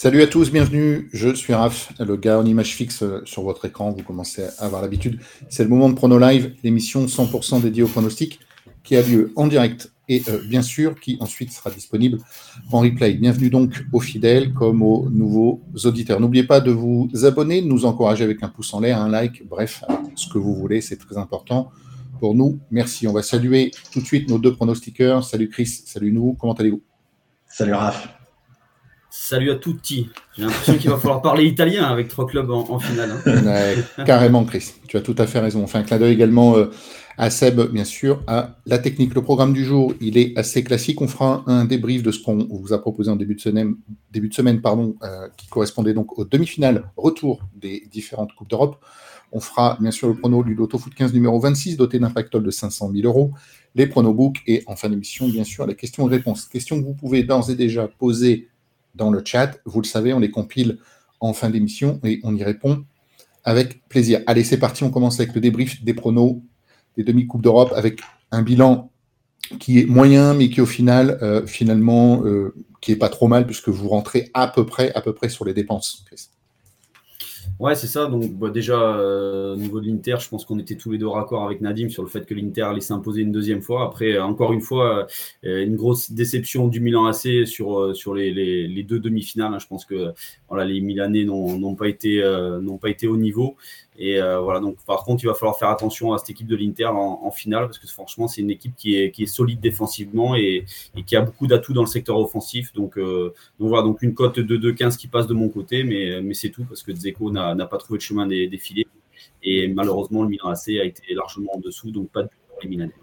[0.00, 1.10] Salut à tous, bienvenue.
[1.12, 3.90] Je suis Raph, le gars en image fixe euh, sur votre écran.
[3.90, 5.18] Vous commencez à avoir l'habitude.
[5.48, 8.38] C'est le moment de Prono Live, l'émission 100% dédiée au pronostic
[8.84, 12.18] qui a lieu en direct et euh, bien sûr qui ensuite sera disponible
[12.70, 13.14] en replay.
[13.14, 16.20] Bienvenue donc aux fidèles comme aux nouveaux auditeurs.
[16.20, 19.48] N'oubliez pas de vous abonner, de nous encourager avec un pouce en l'air, un like,
[19.48, 19.82] bref,
[20.14, 21.72] ce que vous voulez, c'est très important
[22.20, 22.60] pour nous.
[22.70, 23.08] Merci.
[23.08, 25.24] On va saluer tout de suite nos deux pronostiqueurs.
[25.24, 26.82] Salut Chris, salut nous, comment allez-vous?
[27.48, 28.17] Salut Raph.
[29.10, 30.10] Salut à tutti.
[30.36, 33.10] J'ai l'impression qu'il va falloir parler italien avec trois clubs en, finale.
[33.26, 34.04] Hein.
[34.04, 34.74] carrément, Chris.
[34.86, 35.62] Tu as tout à fait raison.
[35.62, 36.66] On fait un clin d'œil également euh,
[37.16, 39.14] à Seb, bien sûr, à la technique.
[39.14, 41.00] Le programme du jour, il est assez classique.
[41.00, 43.76] On fera un débrief de ce qu'on vous a proposé en début de semaine,
[44.12, 48.76] début de semaine pardon, euh, qui correspondait donc aux demi-finales retour des différentes Coupes d'Europe.
[49.32, 52.42] On fera bien sûr le prono du Loto Foot 15 numéro 26, doté d'un pactole
[52.42, 53.32] de 500 000 euros,
[53.74, 56.46] les pronobooks et en fin d'émission, bien sûr, la question-réponse.
[56.46, 58.48] Question que vous pouvez d'ores et déjà poser
[58.98, 59.58] dans le chat.
[59.64, 60.78] Vous le savez, on les compile
[61.20, 62.84] en fin d'émission et on y répond
[63.44, 64.20] avec plaisir.
[64.26, 66.42] Allez, c'est parti, on commence avec le débrief des pronos
[66.96, 68.00] des demi-coupes d'Europe avec
[68.32, 68.90] un bilan
[69.60, 73.46] qui est moyen, mais qui au final, euh, finalement, euh, qui est pas trop mal
[73.46, 76.04] puisque vous rentrez à peu près, à peu près sur les dépenses.
[77.58, 78.06] Ouais, c'est ça.
[78.06, 81.08] Donc, bah, déjà, euh, au niveau de l'Inter, je pense qu'on était tous les deux
[81.08, 83.84] raccord avec Nadim sur le fait que l'Inter allait s'imposer une deuxième fois.
[83.84, 85.06] Après, euh, encore une fois,
[85.44, 89.54] euh, une grosse déception du Milan AC sur, les, deux demi-finales.
[89.54, 89.58] Hein.
[89.58, 90.12] Je pense que
[90.48, 92.22] voilà, les Milanais n'ont pas, été,
[92.62, 93.56] n'ont pas été au niveau.
[94.00, 96.54] Et euh, voilà, donc par contre, il va falloir faire attention à cette équipe de
[96.54, 100.36] l'Inter en, finale parce que franchement, c'est une équipe qui est, qui est solide défensivement
[100.36, 100.64] et,
[101.04, 102.72] qui a beaucoup d'atouts dans le secteur offensif.
[102.72, 106.20] Donc, euh, donc voilà, donc une cote de 2-15 qui passe de mon côté, mais,
[106.22, 108.86] mais c'est tout parce que Dzeko n'a pas trouvé le chemin des, des, filets.
[109.42, 112.68] Et malheureusement, le Milan AC a été largement en dessous, donc pas de pour les
[112.68, 112.94] Milanais.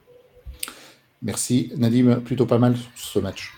[1.22, 1.74] Merci.
[1.76, 3.54] Nadim, plutôt pas mal ce match.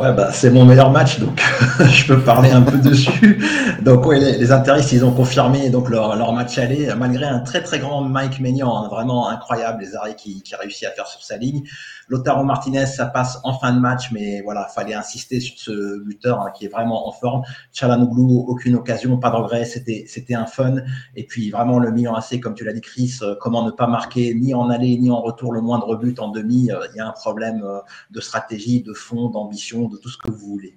[0.00, 1.40] Ouais, bah, c'est mon meilleur match, donc
[1.78, 3.46] je peux parler un peu dessus.
[3.80, 4.48] Donc, ouais, les, les
[4.92, 8.76] ils ont confirmé donc leur, leur match aller, malgré un très très grand Mike Maignan,
[8.76, 11.62] hein, vraiment incroyable, les arrêts qu'il qui réussit à faire sur sa ligne.
[12.08, 16.40] Lotaro Martinez, ça passe en fin de match, mais voilà, fallait insister sur ce buteur
[16.40, 17.42] hein, qui est vraiment en forme.
[17.72, 20.76] Chalanoglu, aucune occasion, pas de regret, c'était un fun.
[21.16, 23.86] Et puis vraiment le Milan AC, comme tu l'as dit Chris, euh, comment ne pas
[23.86, 26.70] marquer ni en aller ni en retour le moindre but en demi.
[26.70, 27.78] Euh, il y a un problème euh,
[28.10, 30.76] de stratégie, de fond, d'ambition, de tout ce que vous voulez.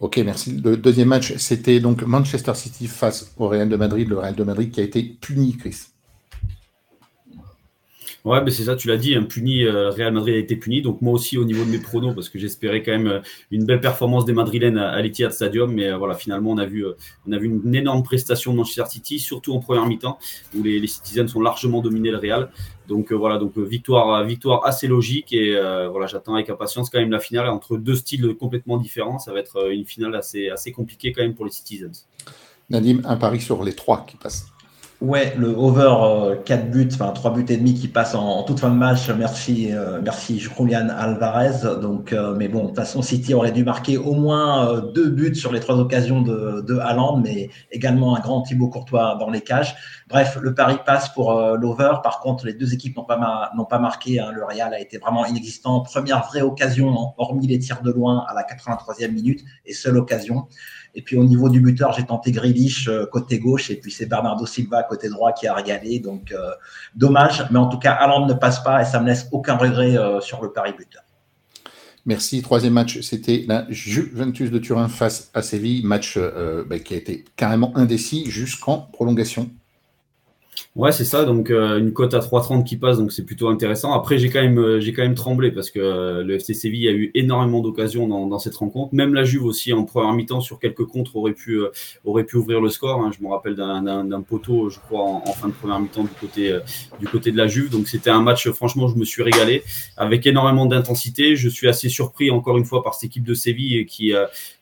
[0.00, 0.60] Ok, merci.
[0.60, 4.08] Le deuxième match, c'était donc Manchester City face au Real de Madrid.
[4.08, 5.91] Le Real de Madrid qui a été puni, Chris.
[8.24, 10.80] Ouais, mais c'est ça, tu l'as dit, un puni, euh, Real Madrid a été puni.
[10.80, 13.64] Donc moi aussi au niveau de mes pronos, parce que j'espérais quand même euh, une
[13.64, 16.86] belle performance des Madrilènes à, à l'Etihad Stadium, mais euh, voilà, finalement on a vu,
[17.26, 20.18] on a vu une énorme prestation de Manchester City, surtout en première mi-temps,
[20.56, 22.50] où les, les Citizens ont largement dominé le Real.
[22.86, 25.52] Donc voilà, donc victoire, victoire assez logique et
[25.90, 29.18] voilà, j'attends avec impatience quand même la finale entre deux styles complètement différents.
[29.18, 32.06] Ça va être une finale assez, assez compliquée quand même pour les Citizens.
[32.70, 34.51] Nadim, un pari sur les trois qui passent.
[35.02, 38.60] Ouais, le over 4 euh, buts, enfin 3 buts et demi qui passe en, toute
[38.60, 39.10] fin de match.
[39.10, 41.80] Merci, euh, merci Julian Alvarez.
[41.80, 45.34] Donc, euh, mais bon, de toute façon, City aurait dû marquer au moins deux buts
[45.34, 46.78] sur les trois occasions de, de
[47.20, 49.74] mais également un grand Thibaut Courtois dans les cages.
[50.08, 51.94] Bref, le pari passe pour l'over.
[52.04, 54.20] Par contre, les deux équipes n'ont pas, marqué.
[54.20, 54.30] Hein.
[54.32, 55.80] Le Real a été vraiment inexistant.
[55.80, 60.46] Première vraie occasion, hormis les tirs de loin à la 83e minute et seule occasion.
[60.94, 64.06] Et puis au niveau du buteur, j'ai tenté Grealish euh, côté gauche et puis c'est
[64.06, 66.00] Bernardo Silva côté droit qui a régalé.
[66.00, 66.50] Donc euh,
[66.94, 69.96] dommage, mais en tout cas, Allende ne passe pas et ça me laisse aucun regret
[69.96, 71.02] euh, sur le pari buteur.
[72.04, 72.42] Merci.
[72.42, 77.24] Troisième match, c'était la Juventus de Turin face à Séville, match bah, qui a été
[77.36, 79.50] carrément indécis jusqu'en prolongation.
[80.74, 81.26] Ouais, c'est ça.
[81.26, 83.92] Donc euh, une cote à 3,30 qui passe, donc c'est plutôt intéressant.
[83.92, 86.88] Après, j'ai quand même, euh, j'ai quand même tremblé parce que euh, le FC Séville
[86.88, 88.94] a eu énormément d'occasions dans, dans, cette rencontre.
[88.94, 91.60] Même la Juve aussi en première mi-temps sur quelques contres aurait pu,
[92.06, 93.02] aurait pu ouvrir le score.
[93.02, 93.10] Hein.
[93.14, 96.58] Je me rappelle d'un poteau, je crois, en, fin de première mi-temps du côté,
[96.98, 97.68] du côté de la Juve.
[97.68, 99.64] Donc c'était un match, franchement, je me suis régalé
[99.98, 101.36] avec énormément d'intensité.
[101.36, 104.14] Je suis assez surpris encore une fois par cette équipe de Séville qui,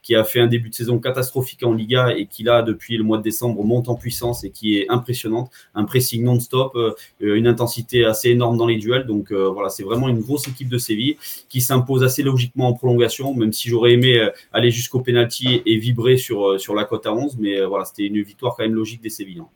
[0.02, 3.04] qui a fait un début de saison catastrophique en Liga et qui là depuis le
[3.04, 7.46] mois de décembre monte en puissance et qui est impressionnante, un pressing non-stop, euh, une
[7.46, 9.06] intensité assez énorme dans les duels.
[9.06, 11.16] Donc euh, voilà, c'est vraiment une grosse équipe de Séville
[11.48, 15.76] qui s'impose assez logiquement en prolongation, même si j'aurais aimé euh, aller jusqu'au penalty et
[15.76, 19.02] vibrer sur, sur la cote à 11, mais voilà, c'était une victoire quand même logique
[19.02, 19.50] des Sévillans.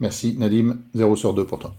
[0.00, 1.74] Merci Nadim, 0 sur 2 pour toi.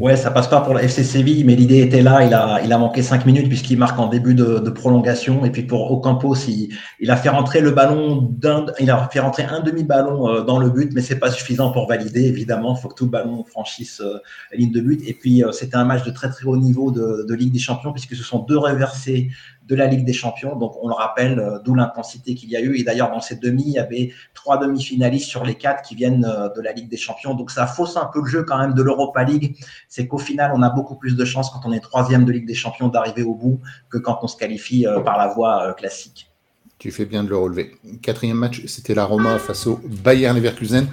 [0.00, 2.24] Ouais, ça passe pas pour la FC Séville, mais l'idée était là.
[2.24, 5.44] Il a, il a manqué cinq minutes puisqu'il marque en début de, prolongation.
[5.44, 8.34] Et puis pour Ocampos, il, il a fait rentrer le ballon
[8.80, 11.88] il a fait rentrer un demi-ballon euh, dans le but, mais c'est pas suffisant pour
[11.88, 12.24] valider.
[12.24, 14.18] Évidemment, il faut que tout ballon franchisse euh,
[14.50, 15.00] la ligne de but.
[15.06, 17.58] Et puis euh, c'était un match de très très haut niveau de, de Ligue des
[17.58, 19.30] Champions puisque ce sont deux reversés
[19.66, 20.56] de la Ligue des Champions.
[20.56, 22.76] Donc, on le rappelle, euh, d'où l'intensité qu'il y a eu.
[22.76, 26.24] Et d'ailleurs, dans ces demi, il y avait trois demi-finalistes sur les quatre qui viennent
[26.24, 27.34] euh, de la Ligue des Champions.
[27.34, 29.56] Donc, ça fausse un peu le jeu quand même de l'Europa League.
[29.88, 32.46] C'est qu'au final, on a beaucoup plus de chances quand on est troisième de Ligue
[32.46, 36.30] des Champions d'arriver au bout que quand on se qualifie euh, par la voie classique.
[36.78, 37.76] Tu fais bien de le relever.
[38.02, 40.86] Quatrième match, c'était la Roma face au Bayern Leverkusen.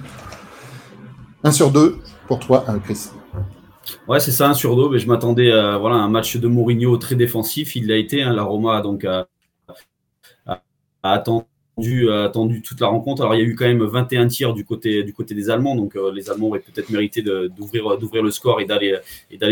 [1.44, 1.98] Un sur deux
[2.28, 3.10] pour toi, Chris.
[4.08, 4.88] Ouais, c'est ça, un sur deux.
[4.90, 7.76] Mais je m'attendais à voilà, un match de Mourinho très défensif.
[7.76, 8.22] Il l'a été.
[8.22, 9.26] Hein, la Roma donc, a,
[11.82, 13.22] attendu, attendu toute la rencontre.
[13.22, 15.74] Alors, il y a eu quand même 21 tirs du côté, du côté des Allemands.
[15.74, 19.00] Donc, euh, les Allemands auraient peut-être mérité d'ouvrir, le score et d'aller,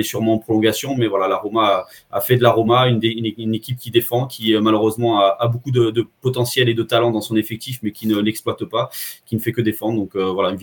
[0.02, 0.96] sûrement en prolongation.
[0.96, 4.60] Mais voilà, la Roma a, fait de la Roma une, équipe qui défend, qui euh,
[4.60, 8.64] malheureusement a, beaucoup de, potentiel et de talent dans son effectif, mais qui ne l'exploite
[8.64, 8.90] pas,
[9.26, 9.96] qui ne fait que défendre.
[9.96, 10.56] Donc, euh, voilà,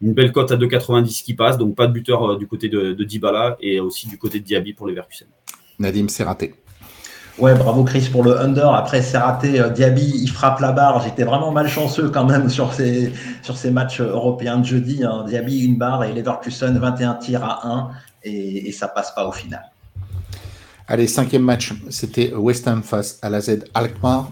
[0.00, 2.92] une, belle cote à 2,90 qui passe, donc pas de buteur euh, du côté de,
[2.92, 5.28] Dybala et aussi du côté de Diaby pour les Verkusen.
[5.78, 6.54] Nadim, c'est raté.
[7.38, 8.72] Ouais, bravo Chris pour le under.
[8.72, 9.60] Après, c'est raté.
[9.60, 11.02] Euh, Diaby, il frappe la barre.
[11.02, 13.12] J'étais vraiment malchanceux quand même sur ces,
[13.42, 15.04] sur ces matchs européens de jeudi.
[15.04, 15.24] Hein.
[15.28, 17.90] Diaby, une barre et Leverkusen, 21 tirs à 1
[18.24, 19.70] et, et ça passe pas au final.
[20.88, 24.30] Allez, cinquième match, c'était West Ham face à la Z Alkmaar.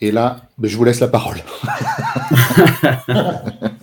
[0.00, 1.38] Et là, ben, je vous laisse la parole.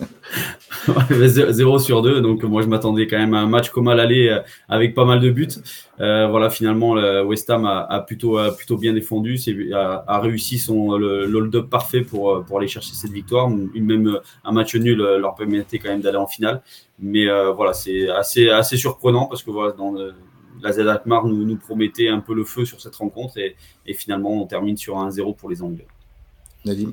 [1.10, 4.28] 0 sur 2, donc moi je m'attendais quand même à un match comme à l'aller
[4.28, 5.48] euh, avec pas mal de buts.
[6.00, 9.38] Euh, voilà, finalement, le West Ham a, plutôt, plutôt bien défendu,
[9.74, 13.50] a, réussi son hold-up parfait pour, pour aller chercher cette victoire.
[13.50, 16.62] Même un match nul leur permettait quand même d'aller en finale.
[17.00, 19.74] Mais euh, voilà, c'est assez, assez surprenant parce que voilà,
[20.62, 23.56] la Z Alkmaar nous, promettait un peu le feu sur cette rencontre et,
[23.86, 25.86] et finalement on termine sur un 0 pour les Anglais.
[26.64, 26.92] Nadim?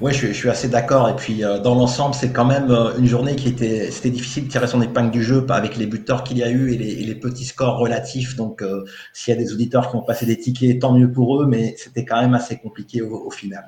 [0.00, 1.08] Oui, je, suis assez d'accord.
[1.08, 4.44] Et puis, euh, dans l'ensemble, c'est quand même euh, une journée qui était, c'était difficile
[4.44, 7.14] de tirer son épingle du jeu avec les buteurs qu'il y a eu et les,
[7.16, 8.36] petits scores relatifs.
[8.36, 11.42] Donc, euh, s'il y a des auditeurs qui ont passé des tickets, tant mieux pour
[11.42, 13.64] eux, mais c'était quand même assez compliqué au, final.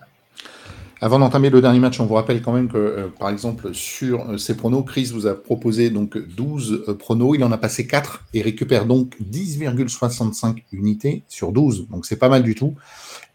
[1.01, 4.57] Avant d'entamer le dernier match, on vous rappelle quand même que, par exemple, sur ces
[4.57, 7.35] pronos, Chris vous a proposé donc 12 pronos.
[7.35, 11.89] Il en a passé 4 et récupère donc 10,65 unités sur 12.
[11.89, 12.75] Donc, c'est pas mal du tout.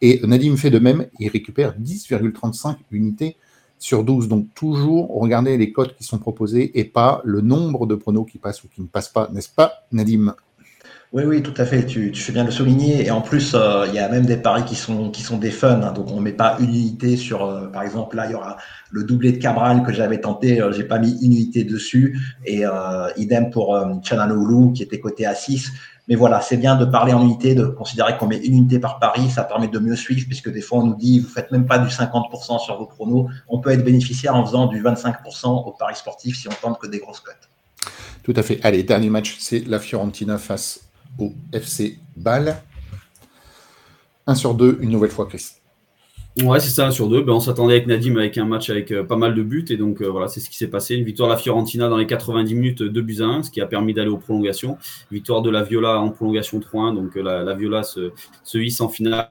[0.01, 3.37] Et Nadim fait de même, il récupère 10,35 unités
[3.79, 4.27] sur 12.
[4.27, 8.37] Donc toujours regardez les cotes qui sont proposées et pas le nombre de pronos qui
[8.37, 10.35] passent ou qui ne passent pas, n'est-ce pas Nadim?
[11.15, 11.85] Oui, oui, tout à fait.
[11.85, 13.05] Tu, fais bien le souligner.
[13.05, 15.81] Et en plus, euh, il y a même des paris qui sont, des fun.
[15.81, 15.93] Hein.
[15.93, 18.57] Donc, on ne met pas une unité sur, euh, par exemple, là, il y aura
[18.91, 20.59] le doublé de Cabral que j'avais tenté.
[20.59, 22.19] Euh, j'ai pas mis une unité dessus.
[22.45, 22.63] Et
[23.15, 25.71] idem pour Chananoulu qui était coté à 6.
[26.07, 28.99] Mais voilà, c'est bien de parler en unité, de considérer qu'on met une unité par
[28.99, 29.29] pari.
[29.29, 31.79] Ça permet de mieux suivre, puisque des fois, on nous dit, vous faites même pas
[31.79, 33.27] du 50% sur vos pronos.
[33.47, 36.87] On peut être bénéficiaire en faisant du 25% au pari sportif si on tente que
[36.87, 37.49] des grosses cotes.
[38.23, 38.59] Tout à fait.
[38.63, 40.79] Allez, dernier match, c'est la Fiorentina face
[41.17, 42.61] au FC Bâle.
[44.27, 45.53] 1 sur 2, une nouvelle fois, Chris.
[46.43, 47.21] Ouais, c'est ça, sur deux.
[47.21, 49.65] Ben, on s'attendait avec Nadim avec un match avec euh, pas mal de buts.
[49.69, 50.95] Et donc, euh, voilà, c'est ce qui s'est passé.
[50.95, 53.61] Une victoire de la Fiorentina dans les 90 minutes, 2 buts à 1, ce qui
[53.61, 54.77] a permis d'aller aux prolongations.
[55.11, 56.93] Victoire de la Viola en prolongation 3-1.
[56.93, 58.11] Donc, euh, la, Viola se,
[58.43, 59.29] se hisse en finale.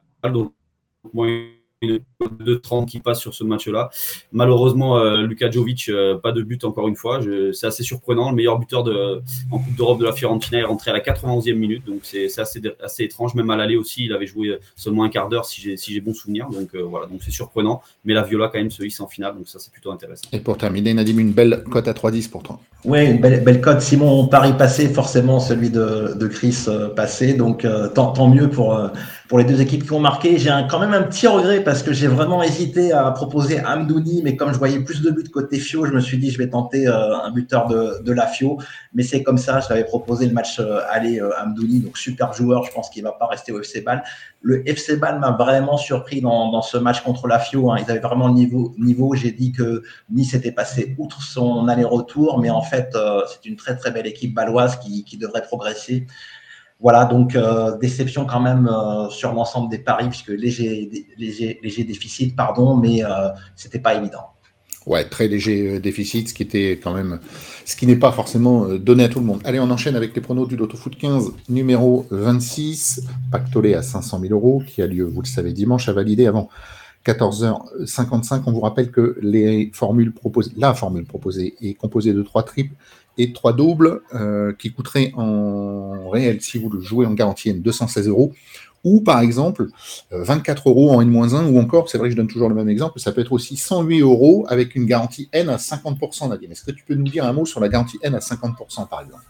[1.86, 3.90] De 30 qui passe sur ce match-là.
[4.32, 7.20] Malheureusement, euh, Luka Jovic, euh, pas de but encore une fois.
[7.52, 8.30] C'est assez surprenant.
[8.30, 11.54] Le meilleur buteur de, en Coupe d'Europe de la Fiorentina est rentré à la 91e
[11.54, 11.84] minute.
[11.86, 13.34] Donc c'est assez, assez étrange.
[13.34, 16.14] Même à l'aller aussi, il avait joué seulement un quart d'heure si j'ai si bon
[16.14, 16.48] souvenir.
[16.50, 17.82] Donc euh, voilà, donc c'est surprenant.
[18.04, 19.36] Mais la Viola quand même se hisse en finale.
[19.36, 20.28] Donc ça, c'est plutôt intéressant.
[20.32, 22.60] Et pour terminer, Nadim, une belle cote à 3-10 pour toi.
[22.84, 23.80] Oui, une belle, belle cote.
[23.80, 27.34] Simon, Paris passé, forcément celui de, de Chris passé.
[27.34, 28.78] Donc tant, tant mieux pour
[29.28, 30.38] pour les deux équipes qui ont marqué.
[30.38, 34.36] J'ai quand même un petit regret parce que j'ai vraiment hésité à proposer Amdouni, mais
[34.36, 36.86] comme je voyais plus de buts côté Fio, je me suis dit je vais tenter
[36.86, 38.58] euh, un buteur de, de la Fio.
[38.92, 42.32] Mais c'est comme ça, je t'avais proposé le match euh, aller euh, Amdouni, donc super
[42.34, 44.02] joueur, je pense qu'il va pas rester au FC Ball.
[44.42, 47.70] Le FC Ball m'a vraiment surpris dans, dans, ce match contre la Fio.
[47.70, 47.78] Hein.
[47.78, 48.74] Ils avaient vraiment le niveau.
[48.78, 49.14] niveau.
[49.14, 52.94] J'ai dit que Nice était passé outre son aller-retour, mais en fait,
[53.28, 56.06] c'est une très très belle équipe baloise qui, qui devrait progresser.
[56.84, 62.76] Voilà, donc euh, déception quand même euh, sur l'ensemble des paris, puisque léger, déficit, pardon,
[62.76, 64.26] mais euh, c'était pas évident.
[64.84, 67.20] Ouais, très léger déficit, ce qui était quand même,
[67.64, 69.40] ce qui n'est pas forcément donné à tout le monde.
[69.44, 74.20] Allez, on enchaîne avec les pronos du Loto Foot 15, numéro 26, pactolé à 500
[74.20, 76.50] 000 euros, qui a lieu, vous le savez, dimanche, à valider avant
[77.06, 78.42] 14h55.
[78.44, 82.74] On vous rappelle que les formules proposées, la formule proposée est composée de trois triples
[83.18, 87.60] et trois doubles euh, qui coûteraient en réel, si vous le jouez en garantie N,
[87.60, 88.32] 216 euros.
[88.82, 89.68] Ou par exemple
[90.10, 92.68] 24 euh, euros en N-1, ou encore, c'est vrai que je donne toujours le même
[92.68, 96.52] exemple, ça peut être aussi 108 euros avec une garantie N à 50%, Nadine.
[96.52, 99.00] Est-ce que tu peux nous dire un mot sur la garantie N à 50% par
[99.00, 99.24] exemple?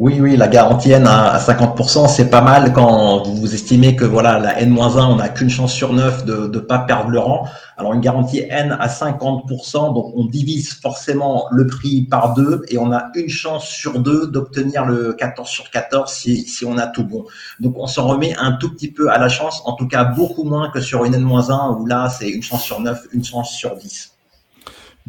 [0.00, 4.38] Oui, oui, la garantie N à 50%, c'est pas mal quand vous estimez que voilà,
[4.38, 7.46] la N-1, on n'a qu'une chance sur 9 de ne pas perdre le rang.
[7.76, 12.78] Alors une garantie N à 50%, donc on divise forcément le prix par deux et
[12.78, 16.86] on a une chance sur deux d'obtenir le 14 sur 14 si, si on a
[16.86, 17.26] tout bon.
[17.58, 20.44] Donc on s'en remet un tout petit peu à la chance, en tout cas beaucoup
[20.44, 23.76] moins que sur une N-1 où là c'est une chance sur 9, une chance sur
[23.76, 24.12] 10.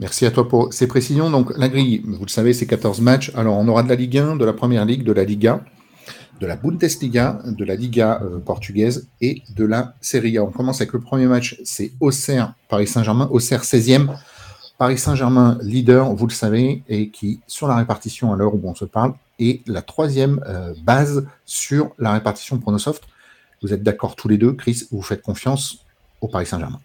[0.01, 1.29] Merci à toi pour ces précisions.
[1.29, 3.31] Donc, la grille, vous le savez, c'est 14 matchs.
[3.35, 5.63] Alors, on aura de la Ligue 1, de la Première Ligue, de la Liga,
[6.39, 10.43] de la Bundesliga, de la Liga euh, portugaise et de la Serie A.
[10.43, 13.27] On commence avec le premier match, c'est Auxerre, Paris Saint-Germain.
[13.31, 14.17] Auxerre 16e.
[14.79, 18.73] Paris Saint-Germain, leader, vous le savez, et qui, sur la répartition à l'heure où on
[18.73, 23.03] se parle, est la troisième euh, base sur la répartition Pronosoft.
[23.61, 25.85] Vous êtes d'accord tous les deux, Chris, vous faites confiance
[26.21, 26.79] au Paris Saint-Germain?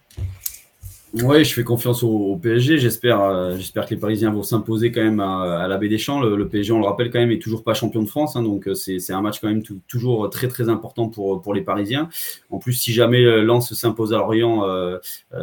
[1.23, 2.79] Oui, je fais confiance au, PSG.
[2.79, 6.21] J'espère, euh, j'espère que les Parisiens vont s'imposer quand même à, la Baie des Champs.
[6.21, 8.69] Le, PSG, on le rappelle quand même, est toujours pas champion de France, hein, donc
[8.69, 12.11] euh, c'est un match quand même toujours très très important pour pour les Parisiens.
[12.51, 14.67] En plus, si jamais euh, Lens s'impose à Lorient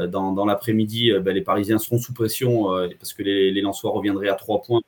[0.07, 2.65] dans, l'après-midi, ben, les Parisiens seront sous pression
[2.99, 4.81] parce que les, les Lensois reviendraient à trois points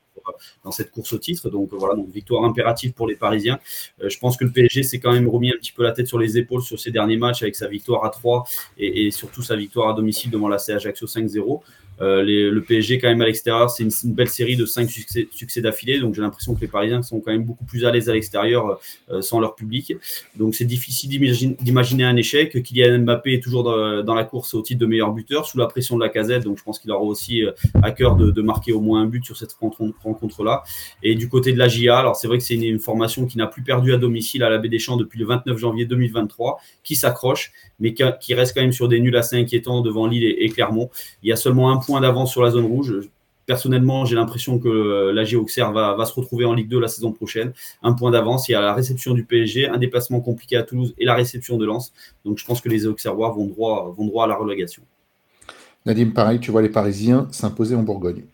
[0.64, 1.50] dans cette course au titre.
[1.50, 3.58] Donc voilà, donc victoire impérative pour les Parisiens.
[4.02, 6.06] Euh, je pense que le PSG s'est quand même remis un petit peu la tête
[6.06, 8.44] sur les épaules sur ces derniers matchs avec sa victoire à 3
[8.78, 11.60] et, surtout sa victoire à domicile devant la Ajaccio 5-0.
[12.00, 15.98] Euh, le PSG, quand même, à l'extérieur, c'est une, belle série de cinq succès, d'affilée.
[15.98, 18.78] Donc, j'ai l'impression que les Parisiens sont quand même beaucoup plus à l'aise à l'extérieur
[19.10, 19.94] euh, sans leur public.
[20.36, 21.10] Donc, c'est difficile
[21.60, 22.62] d'imaginer un échec.
[22.62, 25.96] Kylian Mbappé est toujours dans, la course au titre de meilleur buteur, sous la pression
[25.96, 26.44] de la casette.
[26.44, 29.24] Donc, je pense qu'il aura aussi euh, à cœur de, marquer au moins un but
[29.24, 30.62] sur cette rencontre-là.
[31.02, 33.46] Et du côté de la GIA, alors c'est vrai que c'est une, formation qui n'a
[33.46, 36.94] plus perdu à domicile à la Baie des Champs depuis le 29 janvier 2023, qui
[36.94, 40.48] s'accroche, mais qui, reste quand même sur des nuls assez inquiétants devant Lille et, et
[40.50, 40.90] Clermont.
[41.22, 42.94] Il y a seulement un point d'avance sur la zone rouge.
[43.46, 46.88] Personnellement, j'ai l'impression que euh, la Auxerre va, va, se retrouver en Ligue 2 la
[46.88, 47.52] saison prochaine.
[47.82, 48.48] Un point d'avance.
[48.48, 51.56] Il y a la réception du PSG, un déplacement compliqué à Toulouse et la réception
[51.56, 51.92] de Lens.
[52.24, 54.82] Donc je pense que les Auxerrois vont droit, vont droit à la relégation.
[55.84, 58.24] Nadim, pareil, tu vois les Parisiens s'imposer en Bourgogne.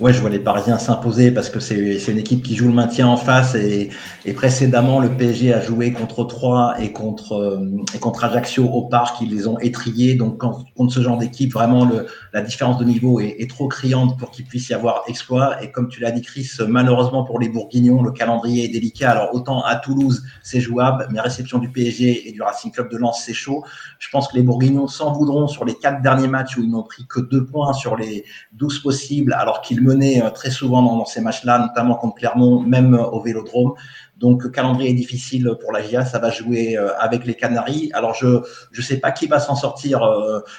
[0.00, 3.06] Ouais, je vois les Parisiens s'imposer parce que c'est une équipe qui joue le maintien
[3.06, 3.90] en face et,
[4.34, 9.20] précédemment le PSG a joué contre Troyes et contre euh, et contre Ajaccio au parc,
[9.20, 10.14] ils les ont étriés.
[10.14, 11.88] Donc contre ce genre d'équipe, vraiment
[12.32, 15.62] la différence de niveau est, est trop criante pour qu'il puisse y avoir exploit.
[15.62, 19.12] Et comme tu l'as dit, Chris, malheureusement pour les Bourguignons, le calendrier est délicat.
[19.12, 22.96] Alors autant à Toulouse c'est jouable, mais réception du PSG et du Racing Club de
[22.96, 23.64] Lens c'est chaud.
[23.98, 26.82] Je pense que les Bourguignons s'en voudront sur les quatre derniers matchs où ils n'ont
[26.82, 31.04] pris que deux points sur les douze possibles, alors qu'il menait euh, très souvent dans,
[31.04, 33.74] ces matchs-là, notamment contre Clermont, même euh, au Vélodrome.
[34.18, 37.90] Donc, calendrier difficile pour la GIA, ça va jouer euh, avec les Canaries.
[37.92, 40.08] Alors, je ne sais pas qui va s'en sortir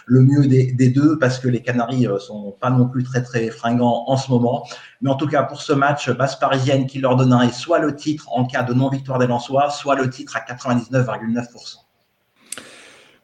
[0.06, 4.04] le mieux des, deux, parce que les Canaries sont pas non plus très, très fringants
[4.08, 4.66] en ce moment.
[5.02, 8.28] Mais en tout cas, pour ce match, base parisienne qui leur donnerait soit le titre
[8.34, 11.83] en cas de non-victoire des Lensois, soit le titre à 99,9%.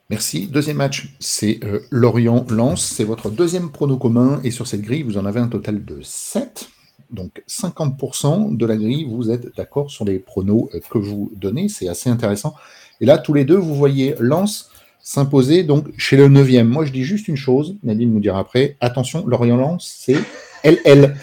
[0.09, 0.47] Merci.
[0.47, 2.83] Deuxième match, c'est euh, Lorient-Lens.
[2.83, 4.41] C'est votre deuxième prono commun.
[4.43, 6.67] Et sur cette grille, vous en avez un total de 7.
[7.11, 11.69] Donc 50% de la grille, vous êtes d'accord sur les pronos euh, que vous donnez.
[11.69, 12.55] C'est assez intéressant.
[13.01, 16.63] Et là, tous les deux, vous voyez Lens s'imposer donc chez le 9e.
[16.63, 17.75] Moi, je dis juste une chose.
[17.83, 18.77] Nadine nous dira après.
[18.81, 20.17] Attention, Lorient-Lens, c'est
[20.63, 21.17] LL.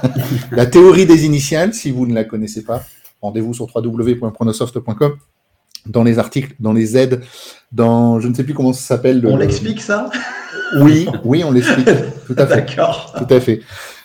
[0.52, 2.84] la théorie des initiales, si vous ne la connaissez pas,
[3.20, 5.16] rendez-vous sur www.pronosoft.com
[5.86, 7.22] dans les articles, dans les aides,
[7.72, 9.26] dans je ne sais plus comment ça s'appelle.
[9.26, 10.10] On l'explique ça?
[10.80, 11.88] Oui, oui, on l'explique.
[12.26, 12.56] Tout à fait.
[12.56, 13.14] D'accord.
[13.16, 13.60] Tout à fait.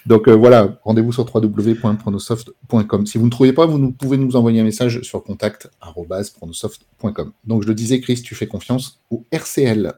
[0.05, 3.05] Donc euh, voilà, rendez-vous sur www.pronosoft.com.
[3.05, 7.31] Si vous ne trouvez pas, vous pouvez nous envoyer un message sur contact@pronosoft.com.
[7.45, 9.93] Donc je le disais, Chris, tu fais confiance au RCL.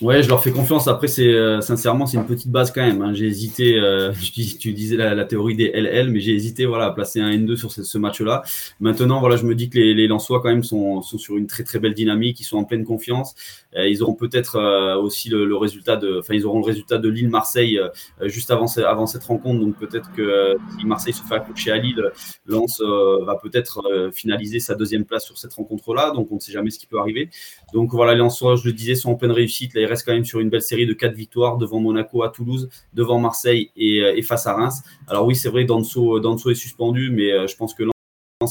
[0.00, 0.88] Ouais, je leur fais confiance.
[0.88, 3.02] Après, c'est euh, sincèrement, c'est une petite base quand même.
[3.02, 3.12] Hein.
[3.12, 3.78] J'ai hésité.
[3.78, 4.12] Euh,
[4.58, 7.70] tu, disais la, théorie des LL, mais j'ai hésité, voilà, à placer un N2 sur
[7.70, 8.42] ce, match-là.
[8.80, 11.46] Maintenant, voilà, je me dis que les, les Lensois quand même sont, sont, sur une
[11.46, 12.40] très très belle dynamique.
[12.40, 13.34] Ils sont en pleine confiance.
[13.76, 17.08] Euh, ils auront peut-être euh, aussi le, résultat de, enfin, ils auront le résultat de
[17.08, 17.80] Lille-Marseille
[18.22, 19.60] juste avant, avant cette rencontre.
[19.60, 22.10] Donc peut-être que si Marseille se fait accrocher à Lille,
[22.46, 26.12] Lens va peut-être finaliser sa deuxième place sur cette rencontre-là.
[26.12, 27.30] Donc on ne sait jamais ce qui peut arriver.
[27.72, 30.50] Donc voilà, les je le disais, sont en pleine réussite reste quand même sur une
[30.50, 34.54] belle série de quatre victoires devant Monaco à Toulouse, devant Marseille et, euh, face à
[34.54, 34.82] Reims.
[35.08, 37.84] Alors oui, c'est vrai, Danso, Danso est suspendu, mais euh, je pense que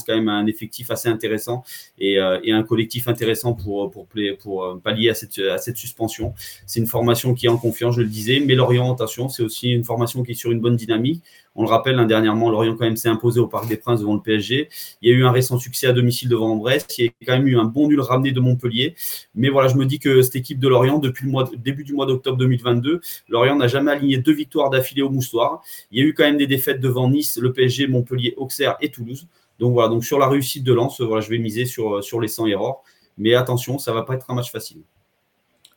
[0.04, 1.64] quand même un effectif assez intéressant
[1.98, 4.06] et, euh, un collectif intéressant pour, pour,
[4.38, 6.34] pour pallier à cette, à cette suspension.
[6.66, 9.70] C'est une formation qui est en confiance, je le disais, mais Lorient, attention, c'est aussi
[9.70, 11.22] une formation qui est sur une bonne dynamique.
[11.54, 14.14] On le rappelle, hein, dernièrement, Lorient quand même s'est imposé au Parc des Princes devant
[14.14, 14.68] le PSG.
[15.02, 16.98] Il y a eu un récent succès à domicile devant Brest.
[16.98, 18.94] Il y a quand même eu un bon nul ramené de Montpellier.
[19.34, 21.92] Mais voilà, je me dis que cette équipe de Lorient, depuis le mois, début du
[21.92, 25.62] mois d'octobre 2022, Lorient n'a jamais aligné deux victoires d'affilée au moustoir.
[25.90, 28.90] Il y a eu quand même des défaites devant Nice, le PSG, Montpellier, Auxerre et
[28.90, 29.26] Toulouse.
[29.58, 32.28] Donc voilà, donc sur la réussite de Lens, voilà, je vais miser sur, sur les
[32.28, 32.82] 100 erreurs.
[33.18, 34.82] Mais attention, ça ne va pas être un match facile.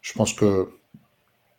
[0.01, 0.69] Je pense que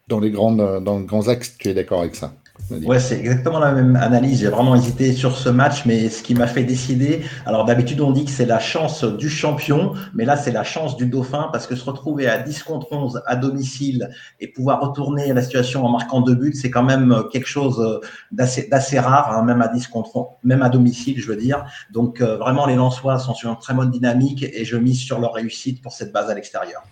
[0.09, 2.35] dans les, grandes, dans les grands axes, tu es d'accord avec ça.
[2.71, 4.41] Ouais, c'est exactement la même analyse.
[4.41, 8.11] J'ai vraiment hésité sur ce match, mais ce qui m'a fait décider, alors d'habitude on
[8.11, 11.67] dit que c'est la chance du champion, mais là c'est la chance du dauphin parce
[11.67, 14.11] que se retrouver à 10 contre 11 à domicile
[14.41, 18.01] et pouvoir retourner la situation en marquant deux buts, c'est quand même quelque chose
[18.33, 20.07] d'assez rare, hein, même à 10 contre
[20.43, 21.65] même à domicile, je veux dire.
[21.93, 25.21] Donc euh, vraiment les Lensois sont sur une très bonne dynamique et je mise sur
[25.21, 26.83] leur réussite pour cette base à l'extérieur.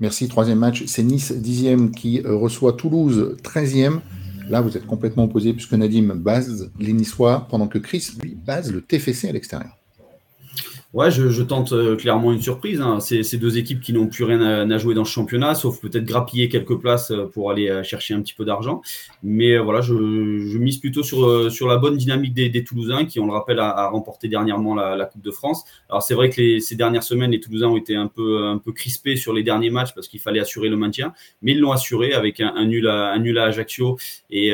[0.00, 0.28] Merci.
[0.28, 4.00] Troisième match, c'est Nice 10e qui euh, reçoit Toulouse 13e.
[4.48, 8.72] Là, vous êtes complètement opposé puisque Nadim base les Niçois pendant que Chris, lui, base
[8.72, 9.78] le TFC à l'extérieur.
[10.94, 12.80] Ouais, je, tente euh, clairement une surprise.
[12.80, 12.98] Hein.
[13.00, 16.48] Ces, deux équipes qui n'ont plus rien à, jouer dans ce championnat, sauf peut-être grappiller
[16.48, 18.80] quelques places euh, pour aller euh, chercher un petit peu d'argent.
[19.22, 23.32] Mais voilà, je, mise plutôt sur, sur la bonne dynamique des, Toulousains qui, on le
[23.32, 25.64] rappelle, a, remporté dernièrement la, Coupe de France.
[25.90, 28.72] Alors c'est vrai que ces dernières semaines, les Toulousains ont été un peu, un peu
[28.72, 32.14] crispés sur les derniers matchs parce qu'il fallait assurer le maintien, mais ils l'ont assuré
[32.14, 33.98] avec un, nul à, un nul à Ajaccio
[34.30, 34.52] et,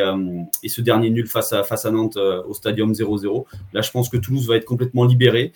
[0.62, 3.44] et ce dernier nul face à, face à Nantes au Stadium 0-0.
[3.72, 5.52] Là, je pense que Toulouse va être complètement libéré.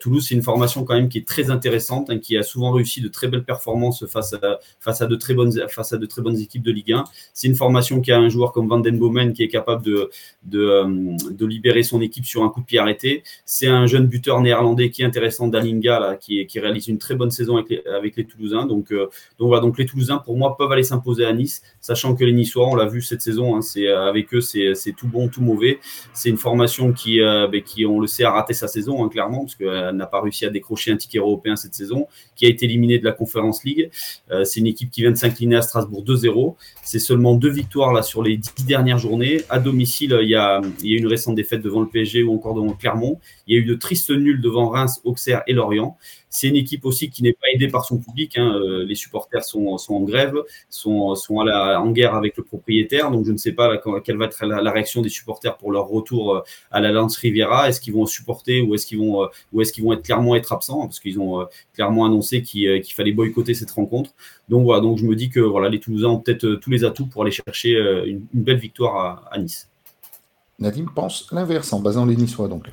[0.00, 3.00] Toulouse c'est une formation quand même qui est très intéressante, hein, qui a souvent réussi
[3.00, 6.22] de très belles performances face à, face à, de, très bonnes, face à de très
[6.22, 7.04] bonnes équipes de Ligue 1.
[7.34, 10.10] C'est une formation qui a un joueur comme Van Den Bomen qui est capable de,
[10.44, 13.22] de, euh, de, libérer son équipe sur un coup de pied arrêté.
[13.44, 17.56] C'est un jeune buteur néerlandais qui est intéressant, Dalinga, qui, réalise une très bonne saison
[17.56, 18.66] avec les, avec Toulousains.
[18.66, 19.08] Donc, euh,
[19.38, 22.32] donc voilà, donc les Toulousains, pour moi, peuvent aller s'imposer à Nice, sachant que les
[22.32, 25.42] Niçois, on l'a vu cette saison, hein, c'est euh, avec eux, c'est tout bon, tout
[25.42, 25.78] mauvais.
[26.12, 29.40] C'est une formation qui, ben, qui, on le sait, a raté sa saison, hein, clairement,
[29.40, 32.64] parce qu'elle n'a pas réussi à décrocher un ticket européen cette saison, qui a été
[32.66, 33.90] éliminé de la Conference League.
[34.30, 36.56] Euh, c'est une équipe qui vient de s'incliner à Strasbourg 2-0.
[36.82, 39.42] C'est seulement deux victoires là sur les dix dernières journées.
[39.48, 42.34] À domicile, il y a, il y a une récente défaite devant le PSG ou
[42.34, 43.20] encore devant Clermont.
[43.46, 45.96] Il y a eu de tristes nuls devant Reims, Auxerre et Lorient.
[46.30, 48.36] C'est une équipe aussi qui n'est pas aidée par son public.
[48.36, 48.52] Hein.
[48.54, 50.34] Euh, les supporters sont, en grève,
[50.68, 53.10] sont, en guerre avec le propriétaire.
[53.10, 56.36] Donc, je ne sais pas quelle va être la, réaction des supporters pour leur retour
[56.36, 57.68] euh, à la Lance Riviera.
[57.68, 60.36] Est-ce qu'ils vont supporter ou est-ce qu'ils vont, euh, ou est-ce qu'ils vont être clairement
[60.36, 60.82] être absents?
[60.82, 64.10] Parce qu'ils ont clairement annoncé qu'il fallait boycotter cette rencontre.
[64.48, 64.82] Donc voilà.
[64.82, 67.32] Donc, je me dis que voilà, les Toulousains ont peut-être tous les atouts pour aller
[67.32, 67.72] chercher
[68.06, 69.68] une, belle victoire à, Nice.
[70.58, 72.64] Nadim pense l'inverse en basant les Niçois donc.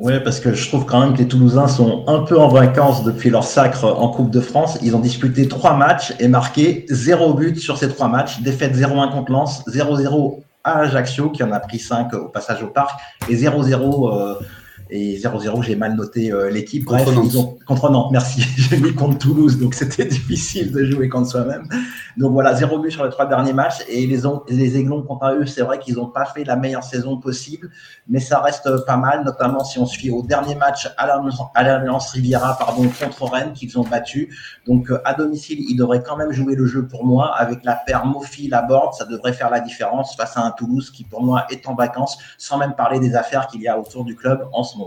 [0.00, 3.04] Oui, parce que je trouve quand même que les Toulousains sont un peu en vacances
[3.04, 4.78] depuis leur sacre en Coupe de France.
[4.82, 8.40] Ils ont disputé trois matchs et marqué zéro but sur ces trois matchs.
[8.40, 12.68] Défaite 0-1 contre Lens, 0-0 à Ajaccio, qui en a pris 5 au passage au
[12.68, 14.38] parc, et 0-0
[14.90, 16.84] et 0-0, j'ai mal noté euh, l'équipe.
[16.84, 17.30] Bref, contre Nantes.
[17.32, 17.58] Ils ont...
[17.66, 18.42] contre Nantes, merci.
[18.56, 21.68] j'ai mis contre Toulouse, donc c'était difficile de jouer contre soi-même.
[22.16, 23.84] Donc voilà, 0 but sur les trois derniers matchs.
[23.88, 26.82] Et les, les Aiglons, quant à eux, c'est vrai qu'ils n'ont pas fait la meilleure
[26.82, 27.70] saison possible,
[28.08, 32.10] mais ça reste pas mal, notamment si on se fie au dernier match à l'Alliance
[32.10, 34.34] Riviera pardon, contre Rennes qu'ils ont battu.
[34.66, 37.34] Donc euh, à domicile, ils devraient quand même jouer le jeu pour moi.
[37.36, 41.04] Avec la paire Mofi, borde ça devrait faire la différence face à un Toulouse qui
[41.04, 44.16] pour moi est en vacances, sans même parler des affaires qu'il y a autour du
[44.16, 44.79] club en ce moment.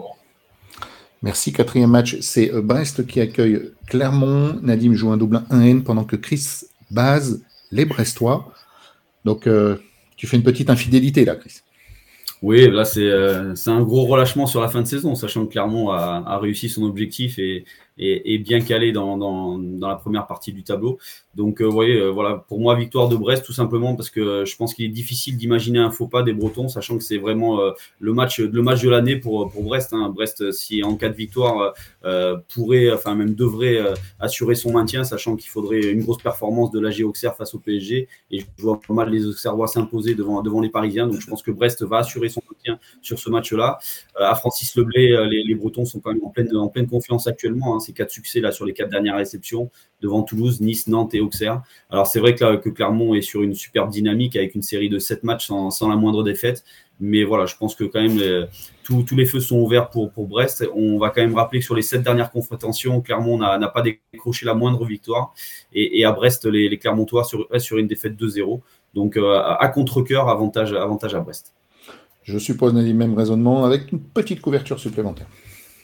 [1.21, 1.53] Merci.
[1.53, 4.59] Quatrième match, c'est euh, Brest qui accueille Clermont.
[4.61, 8.51] Nadim joue un double 1N pendant que Chris base les Brestois.
[9.23, 9.77] Donc, euh,
[10.17, 11.61] tu fais une petite infidélité là, Chris.
[12.41, 15.91] Oui, là, euh, c'est un gros relâchement sur la fin de saison, sachant que Clermont
[15.91, 17.63] a, a réussi son objectif et,
[17.97, 20.97] et, bien calé dans, dans, la première partie du tableau.
[21.35, 24.45] Donc, euh, vous voyez, euh, voilà, pour moi, victoire de Brest, tout simplement, parce que
[24.45, 27.59] je pense qu'il est difficile d'imaginer un faux pas des Bretons, sachant que c'est vraiment
[27.59, 29.93] euh, le, match, le match de l'année pour, pour Brest.
[29.93, 30.09] Hein.
[30.09, 31.73] Brest, si en cas de victoire,
[32.53, 33.79] pourrait, enfin même devrait
[34.19, 38.07] assurer son maintien, sachant qu'il faudrait une grosse performance de la Auxerre face au PSG.
[38.31, 41.07] Et je vois pas mal les Auxerrois s'imposer devant, devant les Parisiens.
[41.07, 43.79] Donc, je pense que Brest va assurer son maintien sur ce match-là.
[44.19, 47.75] à Francis Leblay, les, les, Bretons sont quand même en pleine, en pleine confiance actuellement.
[47.75, 49.69] Hein ces quatre succès là sur les quatre dernières réceptions
[50.01, 51.61] devant Toulouse, Nice, Nantes et Auxerre.
[51.89, 55.23] Alors c'est vrai que, Clermont est sur une superbe dynamique avec une série de sept
[55.23, 56.63] matchs sans, la moindre défaite.
[56.99, 58.47] Mais voilà, je pense que quand même
[58.83, 60.65] tous, les feux sont ouverts pour, Brest.
[60.75, 64.45] On va quand même rappeler que sur les sept dernières confrontations, Clermont n'a pas décroché
[64.45, 65.33] la moindre victoire.
[65.73, 68.61] Et, à Brest, les, Clermontois sur, sur une défaite 2-0.
[68.93, 71.53] Donc euh, à contre-coeur, avantage, avantage à Brest.
[72.23, 75.27] Je suppose, le même raisonnement avec une petite couverture supplémentaire.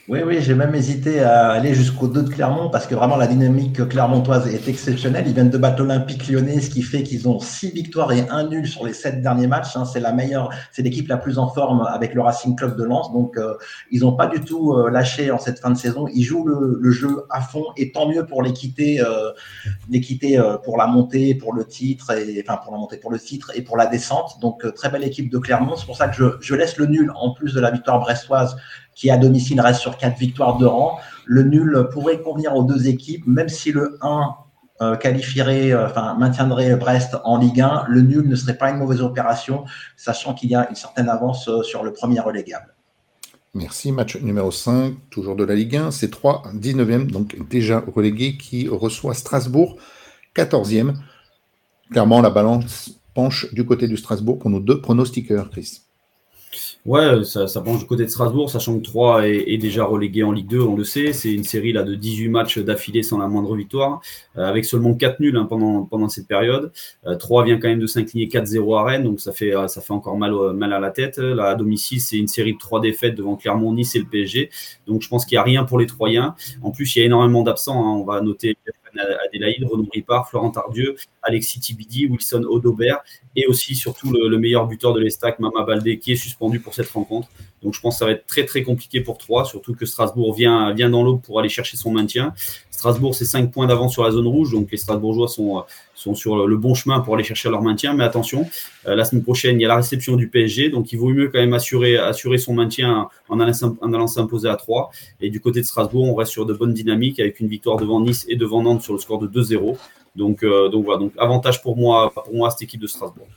[0.10, 3.28] Oui, oui, j'ai même hésité à aller jusqu'au 2 de Clermont parce que vraiment la
[3.28, 5.26] dynamique clermontoise est exceptionnelle.
[5.28, 8.48] Ils viennent de battre l'Olympique lyonnais, ce qui fait qu'ils ont 6 victoires et 1
[8.48, 9.76] nul sur les 7 derniers matchs.
[9.76, 9.86] Hein.
[9.86, 13.13] C'est la meilleure, c'est l'équipe la plus en forme avec le Racing Club de Lens.
[13.13, 13.54] Donc, euh,
[13.91, 16.08] ils n'ont pas du tout euh, lâché en cette fin de saison.
[16.12, 19.30] Ils jouent le, jeu à fond et tant mieux pour l'équité, euh,
[19.91, 23.52] l'équité pour la montée, pour le titre, et, enfin pour la montée, pour le titre
[23.54, 24.39] et pour la descente.
[24.41, 25.76] Donc, très belle équipe de Clermont.
[25.76, 28.58] C'est pour ça que je, je laisse le nul en plus de la victoire brestoise
[28.99, 30.99] qui à domicile reste sur quatre victoires de rang.
[31.25, 34.35] Le nul pourrait convenir aux deux équipes, même si le 1
[34.81, 39.01] euh, qualifierait, euh, maintiendrait Brest en Ligue 1, le nul ne serait pas une mauvaise
[39.01, 39.63] opération,
[39.95, 42.75] sachant qu'il y a une certaine avance euh, sur le premier relégable.
[43.53, 43.93] Merci.
[43.93, 45.91] Match numéro 5, toujours de la Ligue 1.
[45.91, 49.77] C'est 3, 19e, donc déjà relégué, qui reçoit Strasbourg,
[50.35, 50.95] 14e.
[51.89, 55.83] Clairement, la balance penche du côté du Strasbourg pour nos deux pronostiqueurs, Chris.
[56.86, 60.48] Ouais, ça, penche du côté de Strasbourg, sachant que 3 est, déjà relégué en Ligue
[60.48, 61.12] 2, on le sait.
[61.12, 64.02] C'est une série là, de 18 matchs d'affilée sans la moindre victoire,
[64.38, 66.72] euh, avec seulement 4 nuls hein, pendant, pendant cette période.
[67.20, 69.82] 3 euh, vient quand même de s'incliner 4-0 à Rennes, donc ça fait, euh, ça
[69.82, 71.18] fait encore mal, mal à la tête.
[71.18, 74.50] Là, à domicile, c'est une série de 3 défaites devant Clermont, Nice et le PSG.
[74.88, 76.36] Donc je pense qu'il n'y a rien pour les Troyens.
[76.62, 77.84] En plus, il y a énormément d'absents.
[77.84, 78.00] Hein.
[78.00, 78.56] On va noter
[79.25, 82.99] Adélaïde, Renaud Ripard, Florent Tardieu, Alexis Tibidi, Wilson Odobert
[83.36, 86.89] et aussi surtout le, meilleur buteur de l'Estac, Mama Baldé, qui est suspendu pour cette
[86.89, 87.28] rencontre.
[87.62, 90.34] Donc je pense que ça va être très très compliqué pour Troyes, surtout que Strasbourg
[90.34, 92.34] vient, vient dans l'aube pour aller chercher son maintien.
[92.71, 95.65] Strasbourg, c'est 5 points d'avance sur la zone rouge, donc les Strasbourgeois sont,
[95.99, 97.93] sont sur le bon chemin pour aller chercher leur maintien.
[97.93, 98.47] Mais attention,
[98.88, 101.27] euh, la semaine prochaine, il y a la réception du PSG, donc il vaut mieux
[101.27, 101.97] quand même assurer,
[102.38, 104.91] son maintien en allant, s'imposer à 3.
[105.21, 107.99] Et du côté de Strasbourg, on reste sur de bonnes dynamiques avec une victoire devant
[107.99, 109.77] Nice et devant Nantes sur le score de 2-0.
[110.15, 113.27] Donc, euh, donc voilà, donc avantage pour moi, pour moi cette équipe de Strasbourg.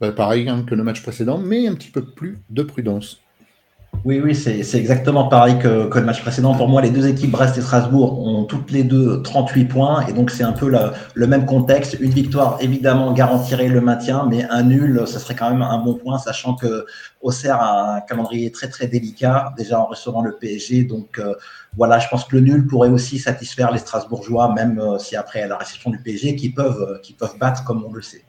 [0.00, 3.22] Bah, pareil hein, que le match précédent, mais un petit peu plus de prudence.
[4.06, 6.54] Oui, oui, c'est exactement pareil que, le match précédent.
[6.54, 10.06] Pour moi, les deux équipes, Brest et Strasbourg, ont toutes les deux 38 points.
[10.06, 10.70] Et donc, c'est un peu
[11.14, 11.96] le même contexte.
[11.98, 15.94] Une victoire, évidemment, garantirait le maintien, mais un nul, ce serait quand même un bon
[15.94, 16.86] point, sachant que
[17.20, 20.84] Auxerre a un calendrier très, très délicat, déjà en recevant le PSG.
[20.84, 21.34] Donc, euh,
[21.76, 25.48] voilà, je pense que le nul pourrait aussi satisfaire les Strasbourgeois, même euh, si après
[25.48, 28.22] la réception du PSG, qui peuvent, euh, qui peuvent battre, comme on le sait.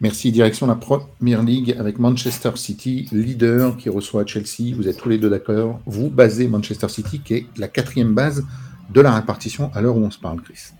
[0.00, 0.30] Merci.
[0.30, 4.74] Direction la Première League avec Manchester City, leader qui reçoit Chelsea.
[4.74, 5.80] Vous êtes tous les deux d'accord.
[5.86, 8.44] Vous basez Manchester City, qui est la quatrième base
[8.92, 10.72] de la répartition à l'heure où on se parle, Chris.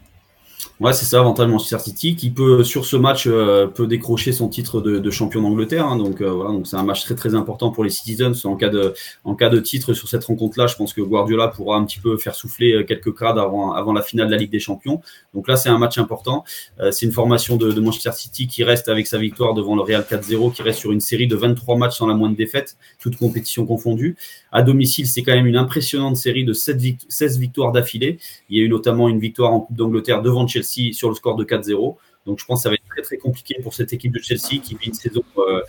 [0.78, 4.46] Ouais, c'est ça, avantage Manchester City qui peut sur ce match euh, peut décrocher son
[4.46, 5.86] titre de, champion d'Angleterre.
[5.86, 5.96] Hein.
[5.96, 8.68] donc euh, voilà, donc c'est un match très très important pour les Citizens en cas
[8.68, 8.92] de
[9.24, 10.66] en cas de titre sur cette rencontre-là.
[10.66, 13.94] Je pense que Guardiola pourra un petit peu faire souffler euh, quelques crades avant avant
[13.94, 15.00] la finale de la Ligue des Champions.
[15.32, 16.44] Donc là, c'est un match important.
[16.90, 20.52] c'est une formation de, Manchester City qui reste avec sa victoire devant le Real 4-0,
[20.52, 24.16] qui reste sur une série de 23 matchs sans la moindre défaite, toutes compétitions confondues.
[24.52, 28.18] À domicile, c'est quand même une impressionnante série de 16 victoires d'affilée.
[28.50, 31.36] Il y a eu notamment une victoire en Coupe d'Angleterre devant Chelsea sur le score
[31.36, 31.96] de 4-0.
[32.26, 34.60] Donc je pense que ça va être très très compliqué pour cette équipe de Chelsea
[34.60, 35.62] qui vit une saison euh,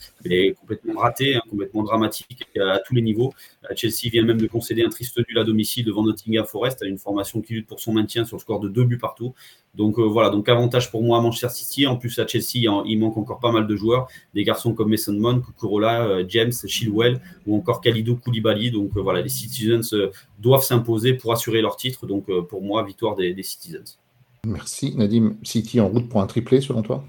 [0.60, 3.32] complètement ratée, hein, complètement dramatique à, tous les niveaux.
[3.64, 6.88] Euh, Chelsea vient même de concéder un triste nul à domicile devant Nottingham Forest, à
[6.88, 9.36] une formation qui lutte pour son maintien sur le score de deux buts partout.
[9.76, 11.86] Donc euh, voilà, donc avantage pour moi à Manchester City.
[11.86, 15.14] En plus à Chelsea, il manque encore pas mal de joueurs, des garçons comme Mason
[15.14, 18.72] Mount, Kukurola, James, Chilwell ou encore Khalidou Koulibaly.
[18.72, 19.96] Donc voilà, les Citizens
[20.40, 22.08] doivent s'imposer pour assurer leur titre.
[22.08, 24.00] Donc pour moi, victoire des Citizens.
[24.46, 24.96] Merci.
[24.96, 27.04] Nadim, City en route pour un triplé selon toi?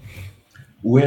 [0.81, 1.01] Oui,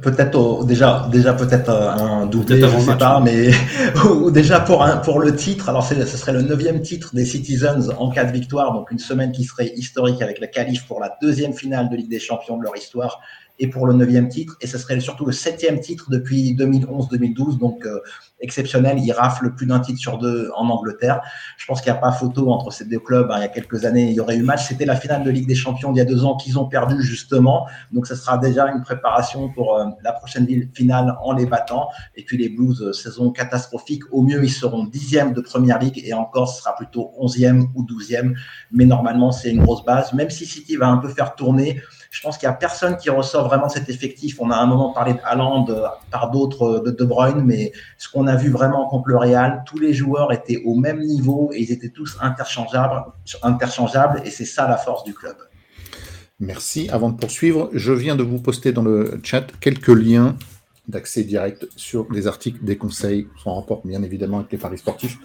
[0.00, 3.50] peut-être déjà, déjà peut-être euh, un doublé, je ne sais pas, mais
[4.10, 5.68] ou déjà pour un, pour le titre.
[5.68, 9.30] Alors ce serait le neuvième titre des Citizens en cas de victoire, donc une semaine
[9.30, 12.62] qui serait historique avec la qualif pour la deuxième finale de Ligue des Champions de
[12.62, 13.20] leur histoire
[13.58, 14.56] et pour le neuvième titre.
[14.60, 18.00] Et ce serait surtout le septième titre depuis 2011-2012, donc euh,
[18.40, 18.98] exceptionnel.
[18.98, 21.20] Il rafle plus d'un titre sur deux en Angleterre.
[21.56, 23.30] Je pense qu'il n'y a pas photo entre ces deux clubs.
[23.30, 23.38] Hein.
[23.38, 24.66] Il y a quelques années, il y aurait eu match.
[24.68, 27.02] C'était la finale de Ligue des Champions il y a deux ans qu'ils ont perdu
[27.02, 27.66] justement.
[27.92, 31.88] Donc ce sera déjà une préparation pour euh, la prochaine finale en les battant.
[32.16, 34.02] Et puis les Blues, euh, saison catastrophique.
[34.12, 37.82] Au mieux, ils seront dixième de Première Ligue et encore, ce sera plutôt onzième ou
[37.82, 38.34] douzième.
[38.70, 40.12] Mais normalement, c'est une grosse base.
[40.12, 43.10] Même si City va un peu faire tourner je pense qu'il n'y a personne qui
[43.10, 44.40] ressort vraiment cet effectif.
[44.40, 45.66] On a un moment parlé de Haaland,
[46.10, 49.78] par d'autres de De Bruyne, mais ce qu'on a vu vraiment contre le Real, tous
[49.78, 53.04] les joueurs étaient au même niveau et ils étaient tous interchangeables,
[53.42, 55.36] interchangeables et c'est ça la force du club.
[56.40, 56.88] Merci.
[56.90, 60.36] Avant de poursuivre, je viens de vous poster dans le chat quelques liens
[60.86, 65.18] d'accès direct sur les articles des conseils, en rapport bien évidemment avec les paris sportifs.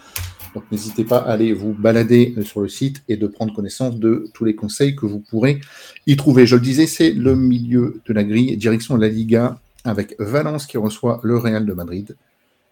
[0.54, 3.98] Donc n'hésitez pas à aller vous balader euh, sur le site et de prendre connaissance
[3.98, 5.62] de tous les conseils que vous pourrez
[6.06, 6.46] y trouver.
[6.46, 10.66] Je le disais, c'est le milieu de la grille, direction de la Liga, avec Valence
[10.66, 12.16] qui reçoit le Real de Madrid.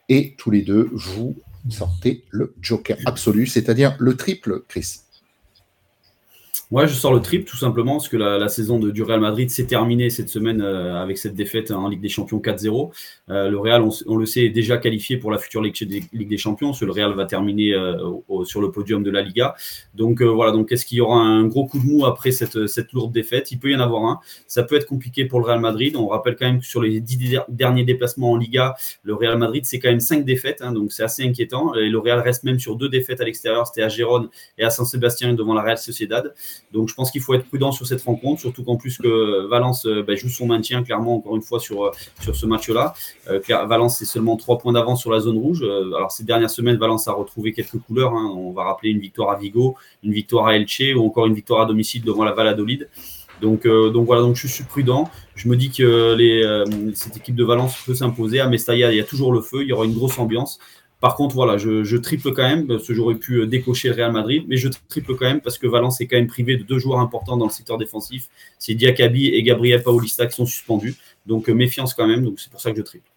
[0.10, 1.36] Et tous les deux, vous
[1.70, 5.02] sortez le joker absolu, c'est-à-dire le triple, Chris.
[6.72, 9.50] Ouais, je sors le triple tout simplement parce que la, saison de, du Real Madrid
[9.50, 12.92] s'est terminée cette semaine euh, avec cette défaite en Ligue des Champions 4-0.
[13.32, 16.30] Euh, le Real, on, le sait, est déjà qualifié pour la future Ligue des, Ligue
[16.30, 16.74] des Champions.
[16.82, 17.98] Le Real va terminer euh,
[18.46, 19.56] sur le podium de la Liga.
[19.96, 22.56] Donc voilà, donc est-ce qu'il y aura un gros coup de mou après cette,
[22.94, 23.52] lourde défaite?
[23.52, 24.20] Il peut y en avoir un.
[24.48, 25.96] Ça peut être compliqué pour le Real Madrid.
[25.96, 29.66] On rappelle quand même que sur les dix derniers déplacements en Liga, le Real Madrid
[29.66, 31.74] c'est quand même cinq défaites, hein, donc c'est assez inquiétant.
[31.76, 33.68] Et le Real reste même sur deux défaites à l'extérieur.
[33.68, 36.34] C'était à Gérone et à Saint-Sébastien devant la Real Sociedad.
[36.72, 39.86] Donc je pense qu'il faut être prudent sur cette rencontre, surtout qu'en plus que Valence
[39.86, 41.92] euh, bah, joue son maintien clairement encore une fois euh,
[42.22, 42.94] sur ce match-là.
[43.30, 45.64] Euh, Valence c'est seulement trois points d'avance sur la zone rouge.
[45.64, 48.14] alors ces dernières semaines, Valence a retrouvé quelques couleurs.
[48.14, 48.34] Hein.
[48.36, 51.62] On va rappeler une victoire à Vigo, une victoire à Elche ou encore une victoire
[51.62, 52.90] à domicile devant la Valladolid.
[53.42, 55.10] Donc, donc voilà, donc je suis prudent.
[55.34, 58.40] Je me dis que cette équipe de Valence peut s'imposer.
[58.40, 60.60] À Mestalla, il y a toujours le feu, il y aura une grosse ambiance.
[61.02, 64.46] Par contre, voilà, je, triple quand même, parce que j'aurais pu euh, décocher Real Madrid,
[64.48, 67.00] mais je triple quand même parce que Valence est quand même privé de deux joueurs
[67.00, 68.30] importants dans le secteur défensif.
[68.60, 70.94] C'est Diakabi et Gabriel Paulista qui sont suspendus.
[71.26, 73.10] Donc euh, méfiance quand même, donc c'est pour ça que je triple.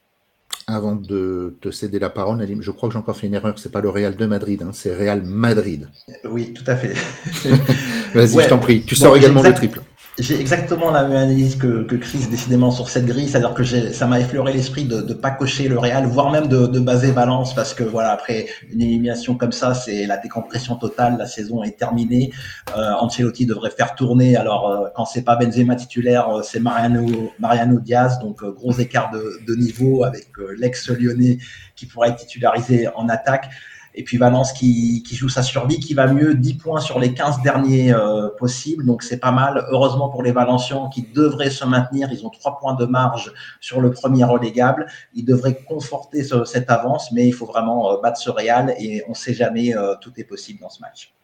[0.66, 3.58] Avant de te céder la parole, Nadim, je crois que j'ai encore fait une erreur,
[3.58, 5.90] c'est pas le Real de Madrid, hein, c'est Real Madrid.
[6.24, 6.94] Oui, tout à fait.
[8.14, 8.82] Vas-y, je t'en prie.
[8.82, 9.82] Tu sors également le triple.
[10.16, 13.28] J'ai exactement la même analyse que, Chris, décidément, sur cette grille.
[13.28, 16.78] C'est-à-dire que ça m'a effleuré l'esprit de ne pas cocher le Real, voire même de,
[16.78, 21.16] baser Valence, parce que voilà, après une élimination comme ça, c'est la décompression totale.
[21.18, 22.32] La saison est terminée.
[22.76, 24.36] Euh, Ancelotti devrait faire tourner.
[24.36, 28.20] Alors, euh, quand c'est pas Benzema titulaire, euh, c'est Mariano, Mariano Diaz.
[28.20, 31.38] Donc, euh, gros écart de, de niveau avec l'ex-lyonnais
[31.74, 33.50] qui pourrait être titularisé en attaque.
[33.96, 37.42] Et puis Valence qui, joue sa survie, qui va mieux 10 points sur les 15
[37.42, 38.84] derniers euh, possibles.
[38.84, 39.66] Donc c'est pas mal.
[39.70, 42.08] Heureusement pour les Valencians qui devraient se maintenir.
[42.12, 44.86] Ils ont 3 points de marge sur le premier relégable.
[45.14, 49.10] Ils devraient conforter cette avance, mais il faut vraiment euh, battre ce Real et on
[49.10, 51.14] ne sait jamais, euh, tout est possible dans ce match.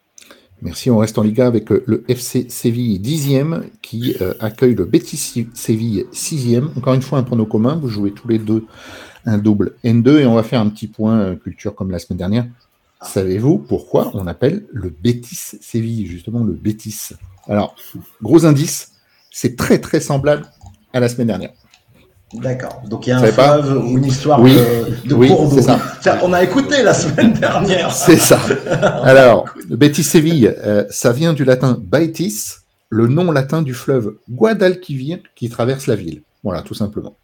[0.61, 6.05] Merci, on reste en Liga avec le FC Séville 10e qui accueille le Betis Séville
[6.13, 6.77] 6e.
[6.77, 8.67] Encore une fois, un prono commun, vous jouez tous les deux
[9.25, 12.45] un double N2 et on va faire un petit point culture comme la semaine dernière.
[13.01, 17.09] Savez-vous pourquoi on appelle le Bétis Séville, justement le Bétis
[17.47, 17.75] Alors,
[18.21, 18.91] gros indice,
[19.31, 20.45] c'est très très semblable
[20.93, 21.51] à la semaine dernière.
[22.33, 22.81] D'accord.
[22.87, 25.31] Donc il y a un fleuve ou une histoire de, de oui,
[25.61, 26.19] Ça.
[26.23, 27.91] On a écouté la semaine dernière.
[27.91, 28.39] C'est ça.
[29.03, 32.43] Alors, le Bétis Séville, euh, ça vient du latin Baitis,
[32.89, 36.21] le nom latin du fleuve Guadalquivir qui traverse la ville.
[36.43, 37.15] Voilà, tout simplement.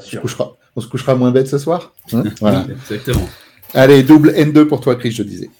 [0.00, 0.56] Bien sûr.
[0.76, 1.92] On se couchera, moins bête ce soir.
[2.12, 2.66] Hein voilà.
[2.70, 3.28] Exactement.
[3.72, 5.50] Allez, double N2 pour toi, Chris, je disais.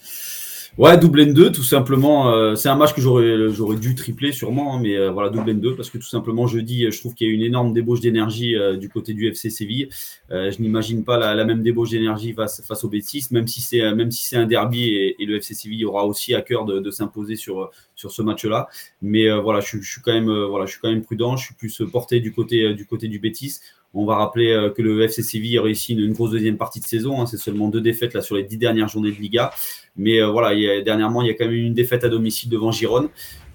[0.77, 2.33] Ouais, double N2, tout simplement.
[2.33, 5.51] Euh, c'est un match que j'aurais, j'aurais dû tripler sûrement, hein, mais euh, voilà, double
[5.51, 8.57] N2, parce que tout simplement, jeudi, je trouve qu'il y a une énorme débauche d'énergie
[8.57, 9.87] euh, du côté du FC Séville.
[10.29, 14.11] je n'imagine pas la, même débauche d'énergie face, face au Betis, même si c'est, même
[14.11, 14.83] si c'est un derby
[15.17, 18.67] et, le FC Séville aura aussi à cœur de, s'imposer sur, sur ce match-là.
[19.01, 21.37] Mais voilà, je, suis quand même, voilà, je suis quand même prudent.
[21.37, 23.59] Je suis plus porté du côté, du côté du Betis.
[23.97, 26.85] On va rappeler euh, que le FC Séville a réussi une, grosse deuxième partie de
[26.85, 27.21] saison.
[27.21, 27.25] Hein.
[27.25, 29.51] C'est seulement deux défaites là sur les dix dernières journées de Liga.
[29.95, 33.07] Mais euh, voilà, dernièrement, il y a quand même une défaite à domicile devant Gironne.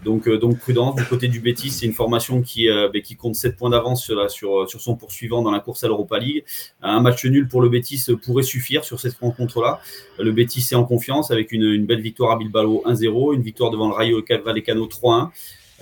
[0.04, 3.34] Donc, euh, donc prudence du côté du Betis, c'est une formation qui, ben, qui compte
[3.34, 6.44] 7 points d'avance sur, sur, sur, son poursuivant dans la course à l'Europa League.
[6.82, 9.80] Un match nul pour le Betis pourrait suffire sur cette rencontre-là.
[10.18, 13.70] Le Betis est en confiance avec une, une belle victoire à Bilbao 1-0, une victoire
[13.70, 15.30] devant le Rayo Vallecano 3-1.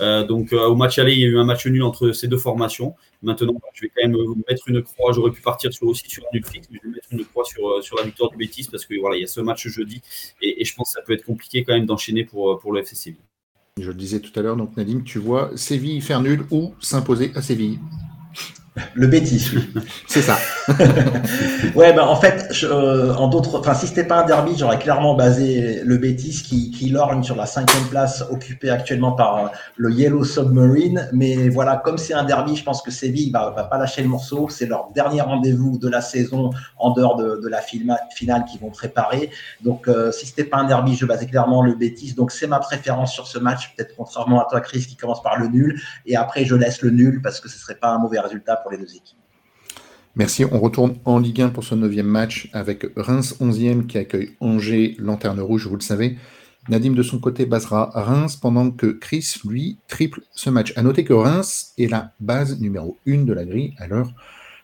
[0.01, 2.27] Euh, donc euh, au match aller, il y a eu un match nul entre ces
[2.27, 2.95] deux formations.
[3.21, 5.11] Maintenant, je vais quand même mettre une croix.
[5.11, 7.43] J'aurais pu partir sur, aussi sur un nul fixe, mais je vais mettre une croix
[7.43, 9.67] sur, euh, sur la victoire du Bétis parce que voilà, il y a ce match
[9.67, 10.01] jeudi
[10.41, 12.95] et, je pense que ça peut être compliqué quand même d'enchaîner pour, pour le FC
[12.95, 13.28] Séville.
[13.79, 17.31] Je le disais tout à l'heure, donc Nadine, tu vois Séville faire nul ou s'imposer
[17.35, 17.79] à Séville
[18.93, 19.45] le bêtis,
[20.07, 20.37] C'est ça.
[21.75, 25.15] ouais, ben en fait, euh, en d'autres, enfin, si c'était pas un derby, j'aurais clairement
[25.15, 29.91] basé le Betis qui, qui lorgne sur la cinquième place occupée actuellement par euh, le
[29.91, 31.09] Yellow Submarine.
[31.13, 34.07] Mais voilà, comme c'est un derby, je pense que Séville va, va pas lâcher le
[34.07, 34.47] morceau.
[34.49, 38.69] C'est leur dernier rendez-vous de la saison en dehors de, de la finale qu'ils vont
[38.69, 39.31] préparer.
[39.61, 42.13] Donc, euh, si c'était pas un derby, je basais clairement le Betis.
[42.13, 45.37] Donc, c'est ma préférence sur ce match, peut-être contrairement à toi, Chris, qui commence par
[45.37, 45.81] le nul.
[46.05, 48.71] Et après, je laisse le nul parce que ce serait pas un mauvais résultat pour
[48.71, 49.17] les deux équipes.
[50.15, 50.43] Merci.
[50.45, 54.95] On retourne en Ligue 1 pour ce neuvième match avec Reims 11e qui accueille Angers,
[54.99, 56.17] Lanterne Rouge, vous le savez.
[56.67, 60.73] Nadim de son côté basera Reims pendant que Chris, lui, triple ce match.
[60.75, 64.11] À noter que Reims est la base numéro 1 de la grille à l'heure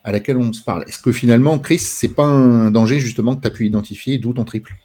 [0.03, 0.83] à laquelle on se parle.
[0.87, 4.33] Est-ce que finalement, Chris, c'est pas un danger justement que tu as pu identifier, d'où
[4.33, 4.75] ton triple?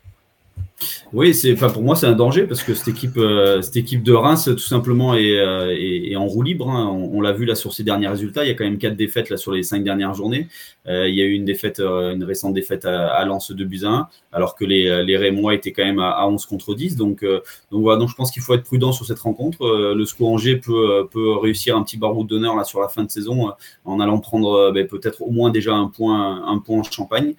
[1.12, 4.02] Oui, c'est, enfin, pour moi, c'est un danger parce que cette équipe, euh, cette équipe
[4.02, 6.70] de Reims, tout simplement, est, euh, en roue libre.
[6.70, 6.86] Hein.
[6.88, 8.44] On, l'a vu là sur ses derniers résultats.
[8.44, 10.48] Il y a quand même quatre défaites là sur les cinq dernières journées.
[10.86, 14.08] Euh, il y a eu une défaite, une récente défaite à, à Lens de Buzyn,
[14.32, 16.96] alors que les, les Rémois étaient quand même à, 11 contre 10.
[16.96, 17.98] Donc, donc voilà.
[17.98, 19.66] Donc je pense qu'il faut être prudent sur cette rencontre.
[19.66, 23.10] le SCO Angers peut, peut réussir un petit baroud d'honneur là sur la fin de
[23.10, 23.50] saison
[23.84, 27.34] en allant prendre ben, peut-être au moins déjà un point, un point en Champagne.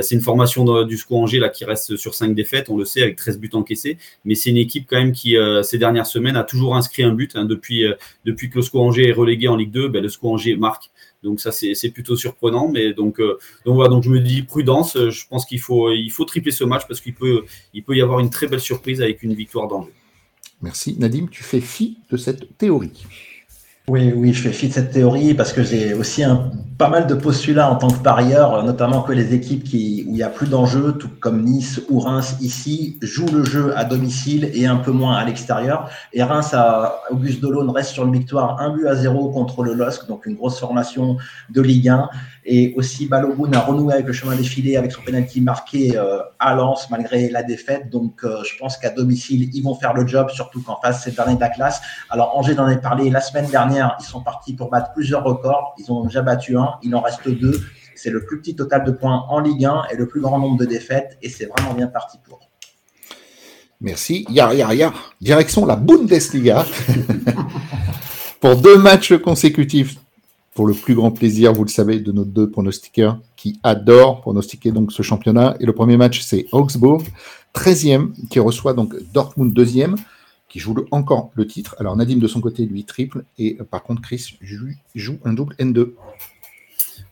[0.00, 2.68] c'est une formation du SCO Angers là qui reste sur cinq défaites.
[2.96, 6.36] Avec 13 buts encaissés, mais c'est une équipe quand même qui, euh, ces dernières semaines,
[6.36, 7.32] a toujours inscrit un but.
[7.36, 7.44] Hein.
[7.44, 7.94] depuis, euh,
[8.24, 10.90] depuis que le SCO Angers est relégué en Ligue 2, ben, le SCO Angers marque.
[11.22, 12.68] Donc ça, c'est plutôt surprenant.
[12.68, 14.96] Mais donc, euh, donc voilà, donc je me dis prudence.
[14.96, 18.02] Je pense qu'il faut, il faut tripler ce match parce qu'il peut, il peut y
[18.02, 19.92] avoir une très belle surprise avec une victoire d'Angers.
[20.60, 20.96] Merci.
[20.98, 23.04] Nadim, tu fais fi de cette théorie.
[23.86, 27.06] Oui, oui, je fais fi de cette théorie parce que j'ai aussi un, pas mal
[27.06, 30.30] de postulats en tant que parieur, notamment que les équipes qui, où il y a
[30.30, 34.76] plus d'enjeux, tout comme Nice ou Reims ici, jouent le jeu à domicile et un
[34.76, 35.90] peu moins à l'extérieur.
[36.14, 39.74] Et Reims, à Auguste Delaune, reste sur une victoire, un but à zéro contre le
[39.74, 41.18] LOSC, donc une grosse formation
[41.50, 42.08] de Ligue 1.
[42.46, 46.54] Et aussi, Balogun a renoué avec le chemin défilé avec son penalty marqué euh, à
[46.54, 47.88] Lens malgré la défaite.
[47.90, 51.10] Donc, euh, je pense qu'à domicile, ils vont faire le job, surtout qu'en face, c'est
[51.10, 51.80] le dernier de la classe.
[52.10, 53.96] Alors, Angers en a parlé la semaine dernière.
[54.00, 55.74] Ils sont partis pour battre plusieurs records.
[55.78, 56.74] Ils ont déjà battu un.
[56.82, 57.60] Il en reste deux.
[57.94, 60.58] C'est le plus petit total de points en Ligue 1 et le plus grand nombre
[60.58, 61.16] de défaites.
[61.22, 62.40] Et c'est vraiment bien parti pour.
[63.80, 64.26] Merci.
[64.28, 64.92] Ya, ya, ya.
[65.20, 66.66] Direction la Bundesliga.
[68.40, 69.96] pour deux matchs consécutifs
[70.54, 74.70] pour le plus grand plaisir, vous le savez, de nos deux pronostiqueurs qui adorent pronostiquer
[74.70, 75.56] donc ce championnat.
[75.58, 77.02] Et le premier match, c'est Augsbourg,
[77.54, 79.96] 13e, qui reçoit donc Dortmund, 2e,
[80.48, 81.74] qui joue encore le titre.
[81.80, 83.24] Alors Nadim, de son côté, lui, triple.
[83.36, 84.38] Et par contre, Chris
[84.94, 85.90] joue un double N2.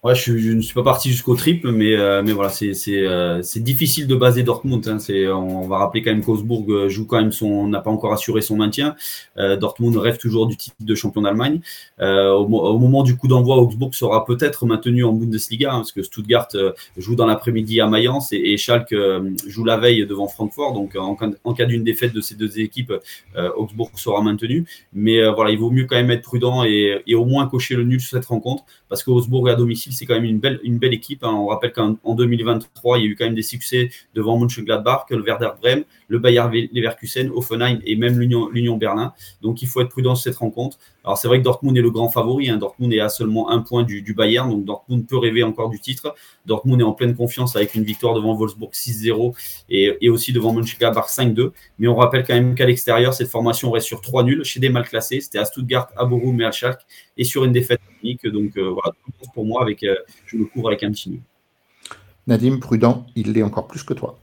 [0.04, 4.08] Ouais, je, ne suis pas parti jusqu'au triple, mais, euh, mais voilà, c'est euh, difficile
[4.08, 4.88] de baser Dortmund.
[4.88, 4.98] Hein,
[5.32, 8.40] on va rappeler quand même qu'Augsbourg euh, joue quand même son, n'a pas encore assuré
[8.40, 8.96] son maintien.
[9.36, 11.60] Dortmund rêve toujours du titre de champion d'Allemagne.
[12.00, 16.48] Au, moment du coup d'envoi, Augsbourg sera peut-être maintenu en Bundesliga, hein, parce que Stuttgart
[16.96, 18.96] joue dans l'après-midi à Mayence et, et Schalke
[19.46, 20.72] joue la veille devant Francfort.
[20.72, 21.14] Donc en,
[21.54, 22.92] cas d'une défaite de ces deux équipes,
[23.56, 24.66] Augsbourg sera maintenu.
[24.92, 28.00] Mais voilà, il vaut mieux quand même être prudent et, au moins cocher le nul
[28.00, 31.24] sur cette rencontre, parce que Augsbourg à domicile c'est quand même une belle, équipe.
[31.24, 31.32] Hein.
[31.32, 35.22] On rappelle qu'en 2023, il y a eu quand même des succès devant Mönchengladbach, le
[35.22, 39.14] Werder Bremen, le Bayer Leverkusen, Offenheim et même l'Union Berlin.
[39.40, 40.78] Donc il faut être prudent sur cette rencontre.
[41.04, 42.50] Alors c'est vrai que Dortmund est le grand favori.
[42.50, 42.58] Hein.
[42.58, 46.14] Dortmund est à seulement un point du, Bayern, donc Dortmund peut rêver encore du titre.
[46.44, 49.34] Dortmund est en pleine confiance avec une victoire devant Wolfsburg 6-0
[49.70, 51.52] et, aussi devant Mönchengladbach 5-2.
[51.78, 54.68] Mais on rappelle quand même qu'à l'extérieur, cette formation reste sur trois nuls chez des
[54.68, 55.22] mal classés.
[55.22, 56.82] C'était à Stuttgart, à Bochum et à Schalke
[57.16, 58.26] et sur une défaite unique.
[58.26, 58.92] Donc euh, voilà,
[59.32, 59.96] pour moi, avec, euh,
[60.26, 61.22] je me couvre avec un petit nul.
[62.26, 64.18] Nadim, prudent, il l'est encore plus que toi.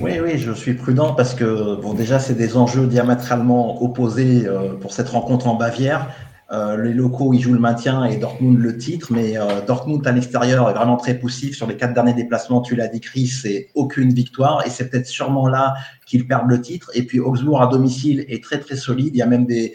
[0.00, 4.74] Oui, oui, je suis prudent parce que, bon, déjà, c'est des enjeux diamétralement opposés euh,
[4.74, 6.08] pour cette rencontre en Bavière.
[6.52, 10.12] Euh, les locaux, ils jouent le maintien et Dortmund le titre, mais euh, Dortmund à
[10.12, 11.56] l'extérieur est vraiment très poussif.
[11.56, 15.06] Sur les quatre derniers déplacements, tu l'as dit, Chris, c'est aucune victoire et c'est peut-être
[15.06, 15.74] sûrement là
[16.06, 16.90] qu'ils perdent le titre.
[16.94, 19.10] Et puis Augsbourg à domicile est très très solide.
[19.14, 19.74] Il y a même des,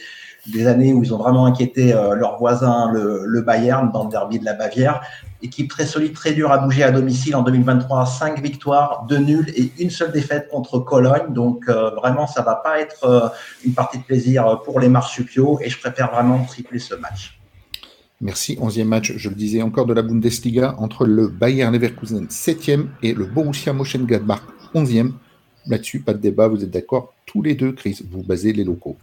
[0.68, 4.40] années où ils ont vraiment inquiété euh, leur voisin, le, le, Bayern, dans le derby
[4.40, 5.02] de la Bavière.
[5.42, 8.06] Équipe très solide, très dure à bouger à domicile en 2023.
[8.06, 11.34] Cinq victoires, deux nuls et une seule défaite contre Cologne.
[11.34, 13.30] Donc euh, vraiment, ça va pas être euh,
[13.64, 17.40] une partie de plaisir pour les marsupiaux et je préfère vraiment tripler ce match.
[18.22, 18.58] Merci.
[18.60, 23.14] Onzième match, je le disais encore de la Bundesliga entre le Bayern Leverkusen 7e et
[23.14, 24.42] le Borussia Mönchengladbach
[24.76, 25.14] 11e.
[25.68, 28.02] Là-dessus, pas de débat, vous êtes d'accord tous les deux, Chris.
[28.12, 28.98] Vous basez les locaux.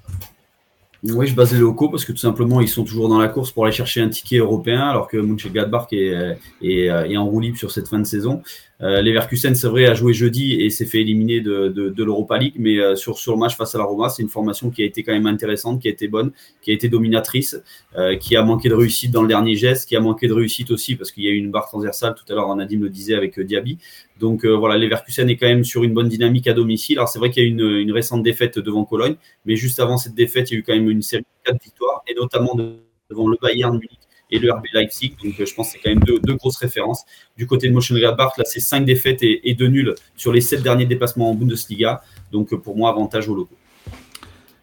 [1.15, 3.51] Oui, je base les locaux parce que tout simplement, ils sont toujours dans la course
[3.53, 7.71] pour aller chercher un ticket européen, alors que Mönchengladbach est, est, est en roue sur
[7.71, 8.43] cette fin de saison.
[8.83, 12.79] Euh, Leverkusen, c'est vrai, a joué jeudi et s'est fait éliminer de, l'Europa League, mais
[12.79, 15.13] euh, sur, le match face à la Roma, c'est une formation qui a été quand
[15.13, 17.61] même intéressante, qui a été bonne, qui a été dominatrice,
[17.97, 20.71] euh, qui a manqué de réussite dans le dernier geste, qui a manqué de réussite
[20.71, 23.15] aussi parce qu'il y a eu une barre transversale, tout à l'heure Nadim le disait
[23.15, 23.79] avec Diaby.
[24.21, 26.99] Donc voilà, Leverkusen est quand même sur une bonne dynamique à domicile.
[26.99, 29.97] Alors c'est vrai qu'il y a eu une, récente défaite devant Cologne, mais juste avant
[29.97, 32.55] cette défaite, il y a eu quand même une série de quatre victoires, et notamment
[32.55, 35.17] devant le Bayern Munich et le RB Leipzig.
[35.23, 37.05] Donc, euh, je pense que c'est quand même deux, deux, grosses références.
[37.37, 40.63] Du côté de Mönchengladbach, là, c'est cinq défaites et, et, deux nuls sur les sept
[40.63, 42.03] derniers déplacements en Bundesliga.
[42.33, 43.57] Donc, euh, pour moi, avantage au locaux.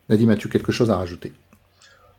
[0.09, 1.31] Nadim, as-tu quelque chose à rajouter?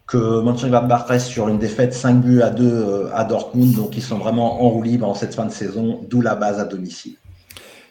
[0.07, 4.03] Que Mönchengladbach reste sur une défaite 5 buts à 2 euh, à Dortmund, donc ils
[4.03, 7.17] sont vraiment en roue libre en cette fin de saison, d'où la base à domicile.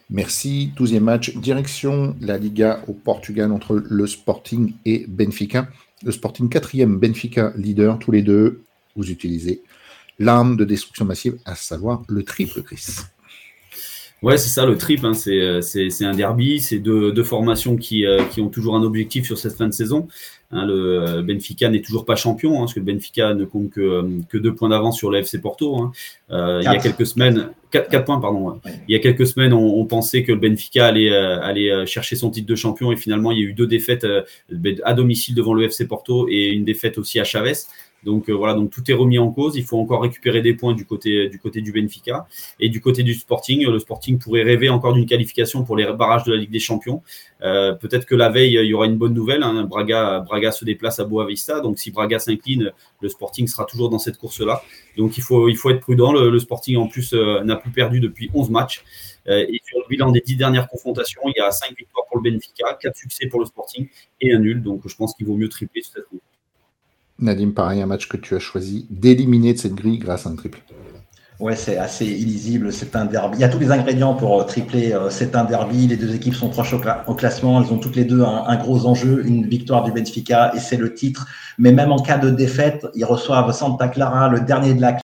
[0.09, 0.71] Merci.
[0.77, 5.67] 12e match, direction la Liga au Portugal entre le Sporting et Benfica.
[6.03, 8.61] Le Sporting 4e, Benfica leader, tous les deux
[8.95, 9.61] vous utilisez
[10.19, 12.85] l'arme de destruction massive, à savoir le triple Chris.
[14.23, 15.03] Ouais, c'est ça le trip.
[15.03, 15.11] Hein.
[15.27, 19.25] Euh, c'est un derby, c'est deux, deux, formations qui, euh, qui, ont toujours un objectif
[19.25, 20.07] sur cette fin de saison.
[20.51, 23.69] Hein, le euh, Benfica n'est toujours pas champion, hein, parce que le Benfica ne compte
[23.69, 25.91] que, que deux points d'avance sur le FC Porto.
[26.31, 28.61] Euh, il y a quelques semaines, quatre, quatre points, pardon.
[28.87, 32.29] Il y a quelques semaines, on, on, pensait que le Benfica allait, allait chercher son
[32.29, 34.07] titre de champion, et finalement, il y a eu deux défaites
[34.85, 37.65] à domicile devant le FC Porto et une défaite aussi à Chavez.
[38.05, 39.55] Donc euh, voilà, donc tout est remis en cause.
[39.55, 42.27] Il faut encore récupérer des points du côté du côté du Benfica
[42.59, 43.65] et du côté du Sporting.
[43.65, 47.01] Le Sporting pourrait rêver encore d'une qualification pour les barrages de la Ligue des Champions.
[47.41, 49.43] Euh, Peut-être que la veille il y aura une bonne nouvelle.
[49.43, 49.63] Hein.
[49.63, 54.17] Braga se déplace à Boavista, donc si Braga s'incline, le Sporting sera toujours dans cette
[54.17, 54.61] course-là.
[54.97, 56.13] Donc il faut il faut être prudent.
[56.13, 58.83] Le, Sporting en plus euh, n'a plus perdu depuis 11 matchs.
[59.25, 62.29] Et sur le bilan des 10 dernières confrontations, il y a 5 victoires pour le
[62.29, 63.87] Benfica, 4 succès pour le Sporting
[64.19, 64.61] et un nul.
[64.61, 66.03] Donc je pense qu'il vaut mieux tripler cette
[67.23, 70.35] Nadim, pareil, un match que tu as choisi d'éliminer de cette grille grâce à un
[70.35, 70.61] triple.
[71.39, 72.71] Ouais, c'est assez illisible.
[72.71, 73.37] C'est un derby.
[73.37, 74.93] Il y a tous les ingrédients pour euh, tripler.
[74.93, 75.87] Euh, c'est un derby.
[75.87, 77.61] Les deux équipes sont proches au, classement.
[77.61, 80.93] Elles ont toutes les deux un, gros enjeu, une victoire du Benfica et c'est le
[80.93, 81.27] titre.
[81.57, 84.97] Mais même en cas de défaite, ils reçoivent Santa Clara, le dernier de la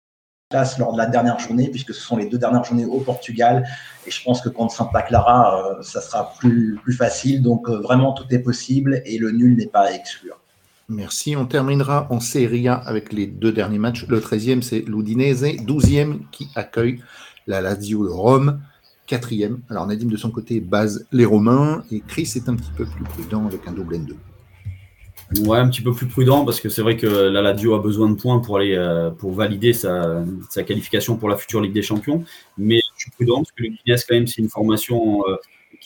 [0.51, 3.67] classe lors de la dernière journée, puisque ce sont les deux dernières journées au Portugal.
[4.05, 7.41] Et je pense que contre Santa Clara, euh, ça sera plus, facile.
[7.41, 10.39] Donc vraiment, tout est possible et le nul n'est pas à exclure.
[10.89, 11.35] Merci.
[11.35, 14.07] On terminera en Serie A avec les deux derniers matchs.
[14.07, 15.43] Le 13e, c'est l'Udinese.
[15.43, 16.99] 12e qui accueille
[17.45, 18.59] la Lazio de Rome.
[19.07, 19.59] 4e.
[19.69, 21.83] Alors Nadim, de son côté, base les Romains.
[21.91, 24.15] Et Chris est un petit peu plus prudent avec un double N2.
[25.45, 28.09] Ouais, un petit peu plus prudent parce que c'est vrai que la Lazio a besoin
[28.09, 30.23] de points pour, aller, euh, pour valider sa,
[30.65, 32.23] qualification pour la future Ligue des Champions.
[32.57, 35.21] Mais je suis prudent parce que l'Udinese, quand même, c'est une formation.
[35.29, 35.35] Euh,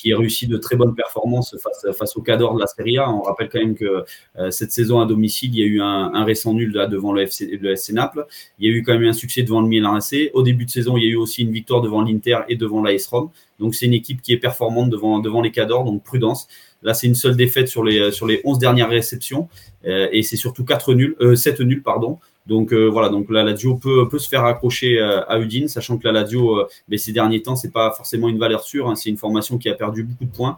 [0.04, 1.56] qui a réussi de très bonnes performances
[1.97, 3.10] face, au Cador de la Serie A.
[3.10, 4.04] On rappelle quand même que
[4.38, 7.58] euh, cette saison à domicile, il y a eu un, récent nul devant le FC,
[7.62, 8.26] le FC, Naples.
[8.60, 10.30] Il y a eu quand même un succès devant le Milan AC.
[10.34, 12.84] Au début de saison, il y a eu aussi une victoire devant l'Inter et devant
[12.84, 13.30] l'AS Rome.
[13.60, 16.49] Donc c'est une équipe qui est performante devant, les Cadors, donc prudence.
[16.82, 19.47] Là, c'est une seule défaite sur les, sur les 11 dernières réceptions
[19.86, 22.20] euh, et c'est surtout 4 nuls, euh, 7 nuls, pardon.
[22.46, 26.06] Donc euh, voilà, donc la Lazio peut, se faire accrocher euh, à Udine, sachant que
[26.06, 28.89] la Lazio, euh, ben, ces derniers temps, c'est pas forcément une valeur sûre.
[28.89, 30.58] Hein, c'est une formation qui a perdu beaucoup de points,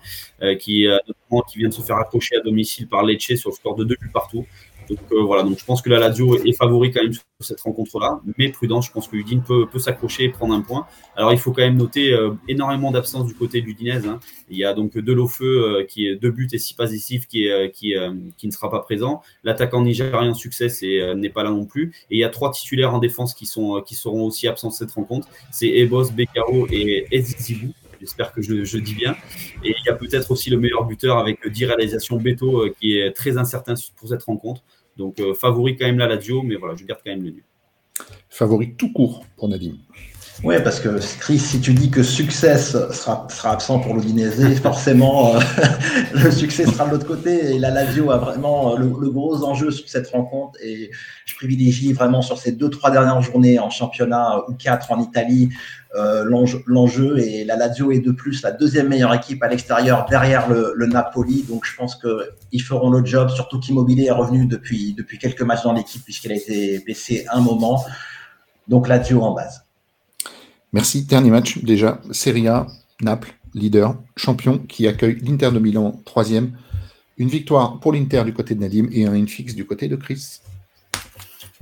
[0.60, 0.88] qui,
[1.48, 3.96] qui vient de se faire accrocher à domicile par Lecce sur le score de 2
[4.00, 4.46] buts partout.
[4.90, 7.60] Donc euh, voilà, donc je pense que la Lazio est favori quand même sur cette
[7.62, 10.86] rencontre-là, mais prudent, je pense que Udine peut, peut s'accrocher et prendre un point.
[11.16, 14.08] Alors il faut quand même noter euh, énormément d'absence du côté de l'Udinese.
[14.08, 14.20] Hein.
[14.50, 17.72] Il y a donc Delofeu euh, qui est deux buts et six décisives qui, est,
[17.72, 19.22] qui, ne sera pas présent.
[19.44, 20.68] L'attaquant nigérien succès
[21.16, 21.94] n'est pas là non plus.
[22.10, 24.74] Et il y a trois titulaires en défense qui, sont, qui seront aussi absents de
[24.74, 25.28] cette rencontre.
[25.52, 27.74] C'est Ebos, Bekaro et Ezizibou.
[28.06, 29.16] J'espère que je, dis bien.
[29.64, 33.12] Et il y a peut-être aussi le meilleur buteur avec 10 réalisations Beto qui est
[33.12, 34.62] très incertain pour cette rencontre.
[34.96, 37.44] Donc, euh, favori quand même la Lazio, mais voilà, je garde quand même le nul.
[38.30, 39.78] Favori tout court pour Nadim.
[40.44, 45.34] Oui, parce que Chris, si tu dis que succès sera, sera absent pour l'Udinese, forcément,
[45.36, 45.40] euh,
[46.14, 47.56] le succès sera de l'autre côté.
[47.56, 50.60] Et la Lazio a vraiment euh, le, gros enjeu sur cette rencontre.
[50.62, 50.92] Et
[51.26, 55.50] je privilégie vraiment sur ces deux, trois dernières journées en championnat ou quatre en Italie
[55.96, 56.26] euh,
[56.68, 57.18] l'enjeu.
[57.18, 60.86] Et la Lazio est de plus la deuxième meilleure équipe à l'extérieur derrière le, le,
[60.86, 61.46] Napoli.
[61.48, 65.64] Donc je pense qu'ils feront le job, surtout qu'Immobilier est revenu depuis, depuis quelques matchs
[65.64, 67.86] dans l'équipe puisqu'elle a été baissée un moment.
[68.68, 69.65] Donc Lazio en base.
[70.76, 71.06] Merci.
[71.06, 72.02] Dernier match déjà.
[72.12, 72.68] Serie A,
[73.02, 76.52] Naples, leader, champion qui accueille l'Inter de Milan, troisième.
[77.18, 80.42] Une victoire pour l'Inter du côté de Nadim et un fixe du côté de Chris.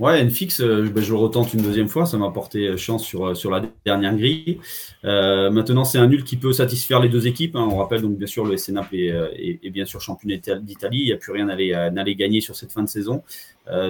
[0.00, 3.04] Ouais, une fixe, euh, ben, je retente une deuxième fois, ça m'a porté euh, chance
[3.04, 4.58] sur, euh, sur la dernière grille.
[5.04, 7.54] maintenant, c'est un nul qui peut satisfaire les deux équipes.
[7.54, 7.68] Hein.
[7.70, 10.98] On rappelle donc bien sûr le SC Naples est, bien sûr champion d'Italie.
[10.98, 13.22] Il n'y a plus rien à aller, gagner sur cette fin de saison.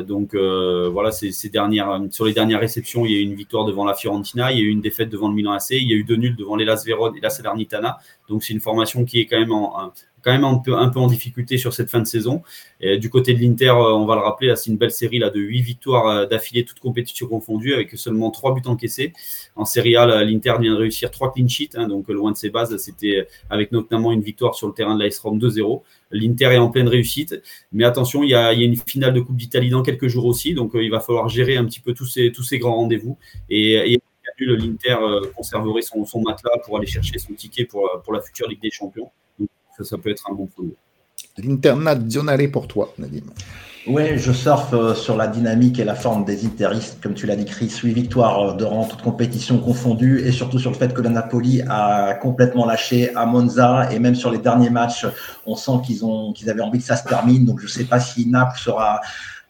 [0.07, 3.85] Donc voilà, ces, dernières, sur les dernières réceptions, il y a eu une victoire devant
[3.85, 5.97] la Fiorentina, il y a eu une défaite devant le Milan AC, il y a
[5.97, 7.99] eu deux nuls devant les Las Vérone et la Salernitana.
[8.29, 9.53] Donc c'est une formation qui est quand même
[10.45, 12.43] un peu, en difficulté sur cette fin de saison.
[12.81, 15.31] Et du côté de l'Inter, euh, on va le rappeler, c'est une belle série là,
[15.31, 19.13] de 8 victoires euh, d'affilée, toutes compétitions confondues, avec seulement 3 buts encaissés.
[19.57, 22.51] En Serie A, l'Inter vient de réussir 3 clean sheets, hein, donc loin de ses
[22.51, 22.77] bases.
[22.79, 25.83] C'était avec notamment une victoire sur le terrain de l'AS Rome 2-0.
[26.11, 27.41] L'Inter est en pleine réussite,
[27.73, 30.75] mais attention, il y a, une finale de Coupe d'Italie dans quelques jours aussi, donc
[30.75, 33.19] euh, il va falloir gérer un petit peu tous ces, grands rendez-vous.
[33.49, 34.01] Et, et
[34.39, 34.97] l'Inter
[35.37, 39.11] conserverait son, matelas pour aller chercher son ticket pour, pour la future Ligue des Champions
[39.83, 40.75] ça, peut être un bon produit.
[41.39, 43.25] L'internazionale pour toi, Nadim.
[43.87, 47.37] Oui, je surfe euh, sur la dynamique et la forme des Interistes, comme tu l'as
[47.37, 47.71] dit, Chris.
[47.83, 51.11] 8 victoires euh, de rang, toutes compétitions confondues, et surtout sur le fait que la
[51.11, 55.07] Napoli a complètement lâché à Monza, et même sur les derniers matchs,
[55.45, 56.01] on sent qu'ils
[56.35, 57.45] qu'ils avaient envie que ça se termine.
[57.45, 59.03] Donc je ne sais pas si Naples sera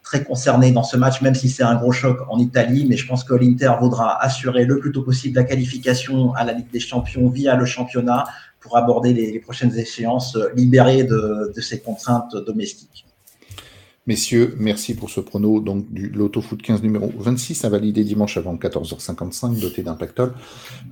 [0.03, 2.85] très concerné dans ce match, même si c'est un gros choc en Italie.
[2.89, 6.51] Mais je pense que l'Inter voudra assurer le plus tôt possible la qualification à la
[6.51, 8.25] Ligue des Champions via le championnat
[8.59, 13.04] pour aborder les, prochaines échéances libérées de, de ces contraintes domestiques.
[14.07, 18.37] Messieurs, merci pour ce prono donc du Loto Foot 15 numéro 26 à valider dimanche
[18.37, 20.35] avant 14h55, doté d'un pactole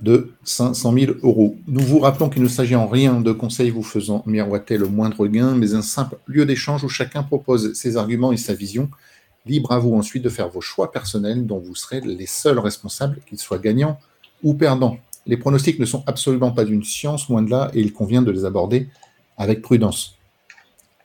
[0.02, 1.54] de 500 000 euros.
[1.68, 5.28] Nous vous rappelons qu'il ne s'agit en rien de conseils vous faisant miroiter le moindre
[5.28, 8.90] gain, mais un simple lieu d'échange où chacun propose ses arguments et sa vision.
[9.46, 13.18] Libre à vous ensuite de faire vos choix personnels dont vous serez les seuls responsables,
[13.28, 13.96] qu'ils soient gagnants
[14.42, 14.98] ou perdants.
[15.26, 18.32] Les pronostics ne sont absolument pas une science, loin de là, et il convient de
[18.32, 18.88] les aborder
[19.38, 20.18] avec prudence.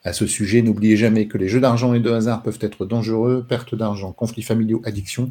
[0.02, 3.44] À ce sujet, n'oubliez jamais que les jeux d'argent et de hasard peuvent être dangereux,
[3.46, 5.30] perte d'argent, conflits familiaux, addiction.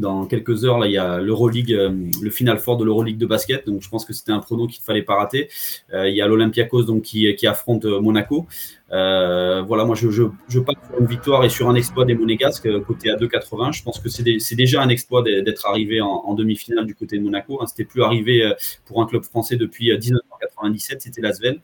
[0.00, 3.64] dans, quelques heures, il y a l'Euroleague, euh, le final fort de l'Euroleague de basket.
[3.66, 5.48] Donc je pense que c'était un prono qu'il ne fallait pas rater.
[5.92, 8.46] il y a l'Olympiakos donc qui, affronte Monaco.
[8.90, 13.10] voilà, moi je, je, je sur une victoire et sur un exploit des Monégasques côté
[13.10, 13.72] à 2,80.
[13.72, 17.60] Je pense que c'est déjà un exploit d'être arrivé en, demi-finale du côté de Monaco.
[17.62, 17.66] Hein.
[17.66, 18.52] C'était plus arrivé
[18.86, 21.60] pour un club français depuis 1997, c'était l'Asvel.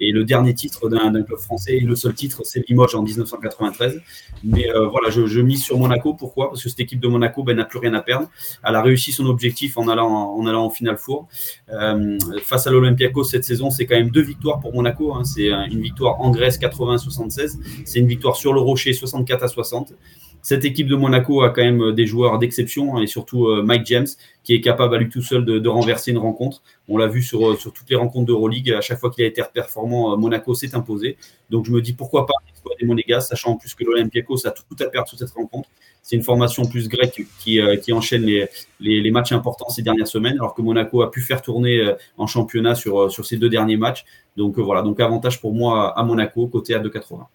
[0.00, 4.00] Et le dernier titre d'un club français et le seul titre, c'est Limoges en 1993.
[4.44, 6.14] Mais euh, voilà, je, mise sur Monaco.
[6.14, 6.48] Pourquoi?
[6.48, 8.28] Parce que cette équipe de Monaco ben, n'a plus rien à perdre.
[8.64, 11.28] Elle a réussi son objectif en allant en, allant finale four.
[11.70, 15.14] Euh, face à l'Olympiakos cette saison, c'est quand même deux victoires pour Monaco.
[15.14, 15.24] Hein.
[15.24, 17.58] C'est une victoire en Grèce 80-76.
[17.84, 19.94] C'est une victoire sur le Rocher 64 à 60
[20.42, 23.86] cette équipe de Monaco a quand même des joueurs d'exception hein, et surtout euh, Mike
[23.86, 24.06] James
[24.42, 26.62] qui est capable à lui tout seul de, renverser une rencontre.
[26.88, 28.72] On l'a vu sur, euh, toutes les rencontres d'Euroleague.
[28.72, 31.18] À chaque fois qu'il a été performant, euh, Monaco s'est imposé.
[31.50, 32.32] Donc je me dis pourquoi pas
[32.80, 35.68] des Monégas, sachant en plus que l'Olympiakos a tout à perdre sur cette rencontre.
[36.02, 37.60] C'est une formation plus grecque qui,
[37.92, 38.48] enchaîne les,
[38.80, 42.74] les, matchs importants ces dernières semaines, alors que Monaco a pu faire tourner en championnat
[42.74, 44.04] sur, sur ces deux derniers matchs.
[44.36, 47.26] Donc voilà, donc avantage pour moi à Monaco, côté à 2,80.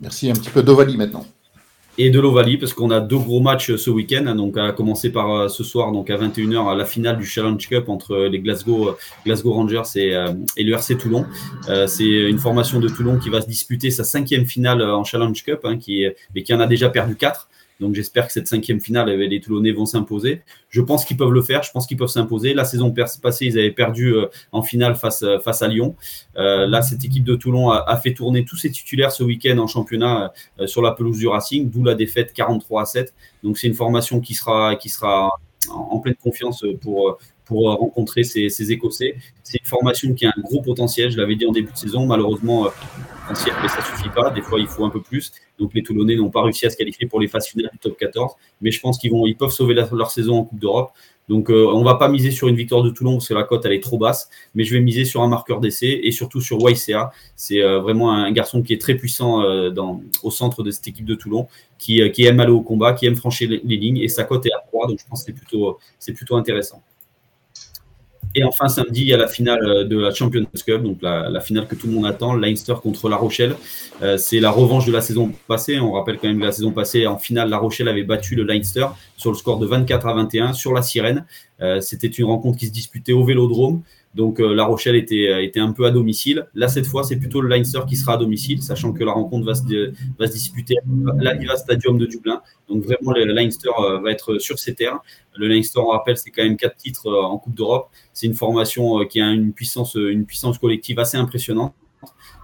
[0.00, 0.30] Merci.
[0.30, 1.26] Un petit peu d'Ovalie maintenant
[1.98, 4.24] et de l'Ovalie parce qu'on a deux gros matchs ce week-end.
[4.26, 7.68] Hein, donc à commencer par euh, ce soir, donc à 21h, la finale du Challenge
[7.68, 8.96] Cup entre les Glasgow,
[9.26, 11.26] Glasgow Rangers et, euh, et le RC Toulon.
[11.68, 15.42] Euh, c'est une formation de Toulon qui va se disputer sa cinquième finale en Challenge
[15.42, 17.48] Cup, hein, qui, mais qui en a déjà perdu quatre.
[17.80, 20.42] Donc j'espère que cette cinquième finale, les Toulonnais vont s'imposer.
[20.68, 22.52] Je pense qu'ils peuvent le faire, je pense qu'ils peuvent s'imposer.
[22.52, 25.94] La saison passée, ils avaient perdu euh, en finale face, euh, face à Lyon.
[26.36, 29.66] Euh, là, cette équipe de Toulon a, fait tourner tous ses titulaires ce week-end en
[29.66, 30.32] championnat
[30.66, 33.14] sur la pelouse du Racing, d'où la défaite 43 à 7.
[33.42, 35.32] Donc c'est une formation qui sera, qui sera
[35.68, 39.16] en, pleine confiance pour, pour rencontrer ces, ces Écossais.
[39.42, 42.06] C'est une formation qui a un gros potentiel, je l'avais dit en début de saison.
[42.06, 42.68] Malheureusement,
[43.28, 44.30] mais ça suffit pas.
[44.30, 45.32] Des fois, il faut un peu plus.
[45.58, 47.96] Donc, les Toulonnais n'ont pas réussi à se qualifier pour les phases finales du top
[47.96, 48.32] 14.
[48.60, 50.92] Mais je pense qu'ils vont, ils peuvent sauver leur saison en Coupe d'Europe.
[51.28, 53.66] Donc, euh, on va pas miser sur une victoire de Toulon parce que la cote,
[53.66, 54.30] elle est trop basse.
[54.54, 57.12] Mais je vais miser sur un marqueur d'essai et surtout sur YCA.
[57.36, 59.70] C'est euh, vraiment un garçon qui est très puissant euh,
[60.22, 61.48] au centre de cette équipe de Toulon,
[61.78, 63.98] qui, qui aime aller au combat, qui aime franchir les, les lignes.
[63.98, 64.88] Et sa cote est à 3.
[64.88, 66.82] Donc, je pense que c'est plutôt, c'est plutôt intéressant.
[68.34, 71.40] Et enfin, samedi, il y a la finale euh, de la Champions Cup, donc la,
[71.40, 73.54] finale que tout le monde attend, Leinster contre La Rochelle.
[74.02, 75.78] Euh, c'est la revanche de la saison passée.
[75.78, 78.44] On rappelle quand même que la saison passée, en finale, La Rochelle avait battu le
[78.44, 81.24] Leinster sur le score de 24 à 21 sur la Sirène.
[81.60, 83.82] Euh, c'était une rencontre qui se disputait au Vélodrome.
[84.18, 86.46] Donc La Rochelle était, était un peu à domicile.
[86.54, 89.46] Là, cette fois, c'est plutôt le Leinster qui sera à domicile, sachant que la rencontre
[89.46, 92.42] va se, va se disputer à l'Aviva Stadium de Dublin.
[92.68, 93.70] Donc vraiment, le Leinster
[94.02, 94.98] va être sur ses terres.
[95.38, 97.90] Le Leinster, on rappelle, c'est quand même quatre titres euh, en Coupe d'Europe.
[98.12, 101.74] C'est une formation euh, qui a une puissance, euh, une puissance collective assez impressionnante.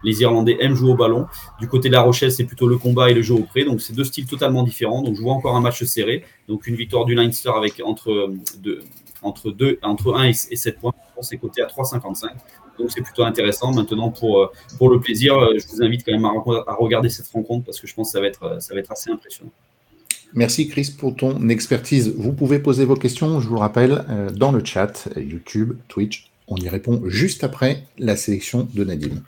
[0.05, 1.27] Les Irlandais aiment jouer au ballon.
[1.61, 3.65] Du côté de La Rochelle, c'est plutôt le combat et le jeu au près.
[3.65, 5.03] Donc, c'est deux styles totalement différents.
[5.03, 6.25] Donc, je vois encore un match serré.
[6.47, 8.81] Donc, une victoire du Leinster avec entre, deux,
[9.25, 10.93] entre, deux, entre 1 et 7 points.
[11.21, 12.29] C'est coté à 3,55.
[12.79, 13.73] Donc, c'est plutôt intéressant.
[13.73, 17.81] Maintenant, pour, pour le plaisir, je vous invite quand même à, regarder cette rencontre parce
[17.81, 19.53] que je pense que ça va être, ça va être assez impressionnant.
[20.35, 22.13] Merci Chris pour ton expertise.
[22.17, 26.29] Vous pouvez poser vos questions, je vous le rappelle, euh, dans le chat, YouTube, Twitch.
[26.49, 29.23] On y répond juste après la sélection de Nadine.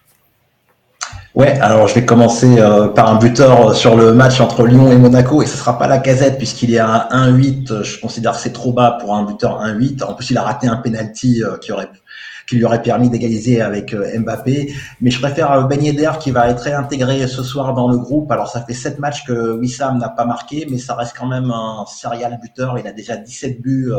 [1.36, 4.96] Ouais, alors je vais commencer euh, par un buteur sur le match entre Lyon et
[4.96, 7.82] Monaco et ce sera pas la casette puisqu'il est à 1-8.
[7.82, 10.02] Je considère que c'est trop bas pour un buteur 1-8.
[10.02, 14.72] En plus, il a raté un penalty euh, qui lui aurait permis d'égaliser avec Mbappé.
[15.02, 18.32] Mais je préfère Ben Yedder qui va être réintégré ce soir dans le groupe.
[18.32, 21.50] Alors ça fait sept matchs que Wissam n'a pas marqué, mais ça reste quand même
[21.50, 22.78] un serial buteur.
[22.78, 23.92] Il a déjà 17 buts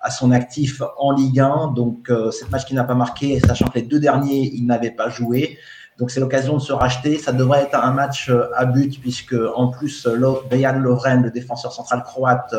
[0.00, 1.72] à son actif en Ligue 1.
[1.76, 5.08] Donc sept matchs qu'il n'a pas marqué, sachant que les deux derniers, il n'avait pas
[5.08, 5.56] joué.
[6.00, 7.18] Donc c'est l'occasion de se racheter.
[7.18, 10.08] Ça devrait être un match euh, à but puisque en plus
[10.50, 12.54] Bejan le défenseur central croate,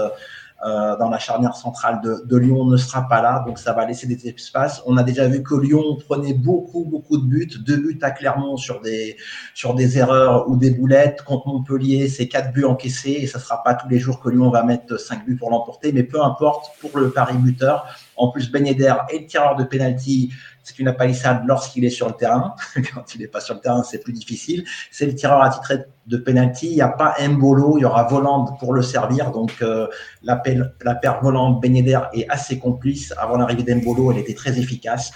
[0.64, 4.06] euh, dans la charnière centrale de, Lyon ne sera pas là, donc ça va laisser
[4.06, 4.84] des espaces.
[4.86, 8.58] On a déjà vu que Lyon prenait beaucoup, beaucoup de buts, deux buts à Clermont
[8.58, 9.18] sur des,
[9.56, 11.24] sur des erreurs ou des boulettes.
[11.24, 14.52] Contre Montpellier, c'est quatre buts encaissés et ça sera pas tous les jours que Lyon
[14.52, 17.88] va mettre cinq buts pour l'emporter, mais peu importe pour le pari buteur.
[18.22, 20.32] En plus, Ben Yedder est le tireur de penalty
[20.64, 22.56] c'est une palissade lorsqu'il est sur le terrain.
[22.94, 24.64] Quand il n'est pas sur le terrain, c'est plus difficile.
[24.92, 26.68] C'est le tireur attitré de penalty.
[26.68, 29.32] Il n'y a pas Mbolo, il y aura Voland pour le servir.
[29.32, 29.88] Donc euh,
[30.24, 33.14] la, paire Voland Benyeder est assez complice.
[33.18, 35.12] Avant l'arrivée d'Embolo, elle était très efficace.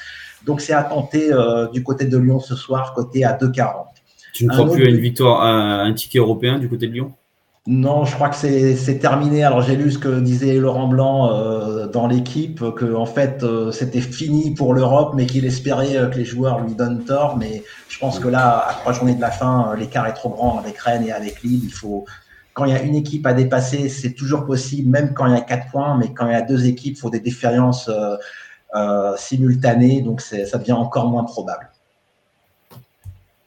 [0.45, 3.85] Donc c'est à tenter euh, du côté de Lyon ce soir, côté à 2,40.
[4.33, 7.13] Tu ne crois plus à une victoire, à un ticket européen du côté de Lyon?
[7.67, 9.43] Non, je crois que c'est terminé.
[9.43, 13.71] Alors j'ai lu ce que disait Laurent Blanc euh, dans l'équipe, que en fait euh,
[13.71, 17.37] c'était fini pour l'Europe, mais qu'il espérait euh, que les joueurs lui donnent tort.
[17.37, 20.59] Mais je pense que là, à trois journées de la fin, l'écart est trop grand
[20.59, 21.61] avec Rennes et avec Lille.
[21.63, 22.05] Il faut,
[22.53, 25.37] quand il y a une équipe à dépasser, c'est toujours possible, même quand il y
[25.37, 25.97] a quatre points.
[25.97, 27.89] Mais quand il y a deux équipes, il faut des défaillances
[29.17, 31.69] simultanées, donc ça devient encore moins probable.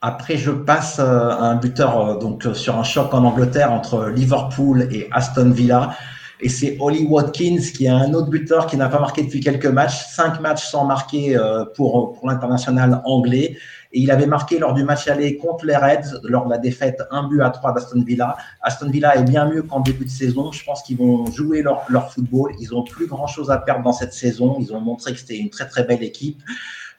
[0.01, 3.73] Après, je passe euh, à un buteur euh, donc euh, sur un choc en Angleterre
[3.73, 5.93] entre Liverpool et Aston Villa.
[6.39, 9.65] Et c'est Ollie Watkins qui est un autre buteur qui n'a pas marqué depuis quelques
[9.65, 11.37] matchs, cinq matchs sans marquer
[11.75, 13.57] pour, pour l'international anglais.
[13.91, 17.01] Et il avait marqué lors du match aller contre les Reds, lors de la défaite
[17.11, 18.37] un but à 3 d'Aston Villa.
[18.61, 20.53] Aston Villa est bien mieux qu'en début de saison.
[20.53, 22.53] Je pense qu'ils vont jouer leur, leur football.
[22.61, 24.55] Ils ont plus grand chose à perdre dans cette saison.
[24.61, 26.41] Ils ont montré que c'était une très très belle équipe.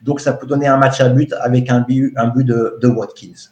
[0.03, 3.51] Donc, ça peut donner un match à but avec un but, de, Watkins.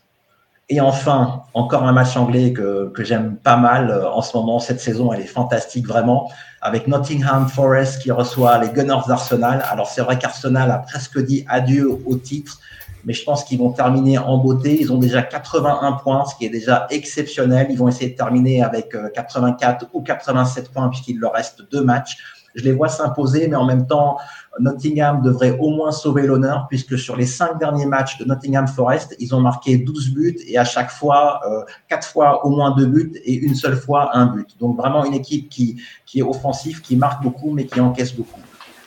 [0.70, 4.58] Et enfin, encore un match anglais que, que j'aime pas mal euh, en ce moment.
[4.58, 6.30] Cette saison, elle est fantastique vraiment.
[6.60, 9.64] Avec Nottingham Forest qui reçoit les Gunners d'Arsenal.
[9.70, 12.58] Alors, c'est vrai qu'Arsenal a presque dit adieu au titre,
[13.04, 14.78] mais je pense qu'ils vont terminer en beauté.
[14.78, 17.68] Ils ont déjà 81 points, ce qui est déjà exceptionnel.
[17.70, 21.82] Ils vont essayer de terminer avec 84 euh, ou 87 points puisqu'il leur reste deux
[21.82, 22.18] matchs.
[22.58, 24.18] Je les vois s'imposer, mais en même temps,
[24.58, 29.14] Nottingham devrait au moins sauver l'honneur, puisque sur les cinq derniers matchs de Nottingham Forest,
[29.20, 32.86] ils ont marqué 12 buts et à chaque fois, euh, quatre fois au moins deux
[32.86, 34.56] buts et une seule fois un but.
[34.58, 38.40] Donc vraiment une équipe qui, qui est offensive, qui marque beaucoup, mais qui encaisse beaucoup.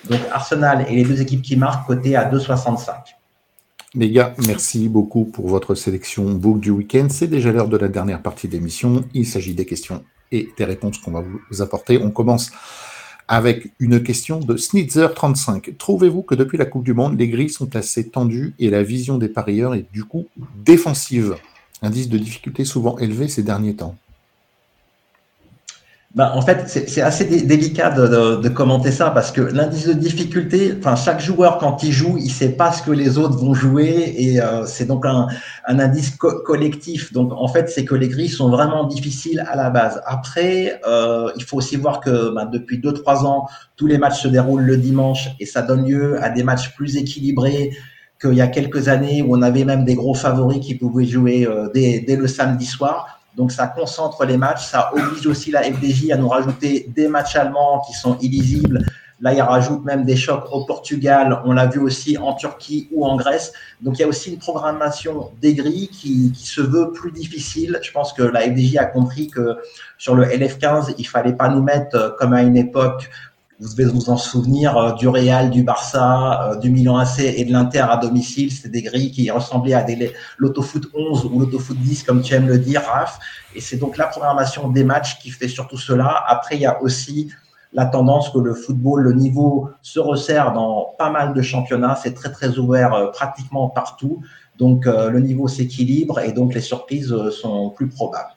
[0.10, 2.92] Donc Arsenal et les deux équipes qui marquent, côté à 2,65.
[3.94, 7.08] Les gars, merci beaucoup pour votre sélection book du week-end.
[7.10, 9.04] C'est déjà l'heure de la dernière partie d'émission.
[9.14, 11.98] Il s'agit des questions et des réponses qu'on va vous apporter.
[12.02, 12.52] On commence
[13.32, 15.78] avec une question de Snitzer35.
[15.78, 19.18] Trouvez-vous que depuis la Coupe du Monde, les grilles sont assez tendues et la vision
[19.18, 20.28] des parieurs est du coup
[20.66, 21.38] défensive?
[21.82, 23.96] Indice de difficulté souvent élevé ces derniers temps.
[26.14, 30.98] Ben, en fait, c'est assez délicat de, commenter ça parce que l'indice de difficulté, enfin,
[30.98, 34.42] chaque joueur, quand il joue, il sait pas ce que les autres vont jouer et
[34.42, 35.28] euh, c'est donc un,
[35.66, 37.14] indice collectif.
[37.14, 40.02] Donc, en fait, c'est que les grilles sont vraiment difficiles à la base.
[40.06, 43.48] Après, euh, il faut aussi voir que ben, depuis deux, trois ans,
[43.78, 46.98] tous les matchs se déroulent le dimanche et ça donne lieu à des matchs plus
[46.98, 47.72] équilibrés
[48.22, 51.48] qu'il y a quelques années où on avait même des gros favoris qui pouvaient jouer
[51.48, 53.21] euh, dès, dès le samedi soir.
[53.36, 57.36] Donc ça concentre les matchs, ça oblige aussi la FDJ à nous rajouter des matchs
[57.36, 58.86] allemands qui sont illisibles.
[59.22, 61.42] Là, il rajoute même des chocs au Portugal.
[61.46, 63.54] On l'a vu aussi en Turquie ou en Grèce.
[63.80, 67.80] Donc, il y a aussi une programmation des grilles qui, qui, se veut plus difficile.
[67.84, 69.58] Je pense que la FDJ a compris que
[70.00, 73.12] sur le LF15, il fallait pas nous mettre euh, comme à une époque
[73.62, 77.46] vous devez vous en souvenir euh, du Real, du Barça, euh, du Milan AC et
[77.46, 78.52] de l'Inter à domicile.
[78.52, 79.86] C'était des grilles qui ressemblaient à
[80.40, 83.20] l'autofoot 11 ou l'autofoot 10, comme tu aimes le dire, Raph.
[83.56, 86.24] Et c'est donc la programmation des matchs qui fait surtout cela.
[86.28, 87.32] Après, il y a aussi
[87.72, 91.96] la tendance que le football, le niveau se resserre dans pas mal de championnats.
[92.02, 94.24] C'est très, très ouvert euh, pratiquement partout.
[94.58, 98.36] Donc, le niveau s'équilibre et donc les surprises sont plus probables.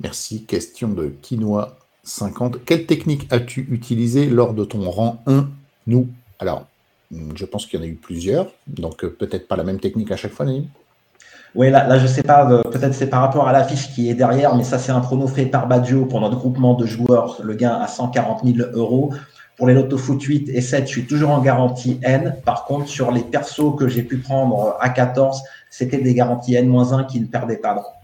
[0.00, 0.44] Merci.
[0.44, 2.64] Question de Quinoa 50.
[2.64, 5.48] Quelle technique as-tu utilisée lors de ton rang 1
[5.86, 6.08] Nous?
[6.38, 6.66] Alors,
[7.34, 10.10] je pense qu'il y en a eu plusieurs, donc euh, peut-être pas la même technique
[10.12, 10.66] à chaque fois, Naïm?
[11.54, 14.14] Oui, là, là je sais pas, euh, peut-être c'est par rapport à l'affiche qui est
[14.14, 17.54] derrière, mais ça c'est un prono fait par Baggio pour notre groupement de joueurs, le
[17.54, 19.12] gain à 140 000 euros.
[19.56, 22.34] Pour les Lotto Foot 8 et 7, je suis toujours en garantie N.
[22.44, 27.06] Par contre, sur les persos que j'ai pu prendre à 14, c'était des garanties N-1
[27.06, 28.00] qui ne perdaient pas.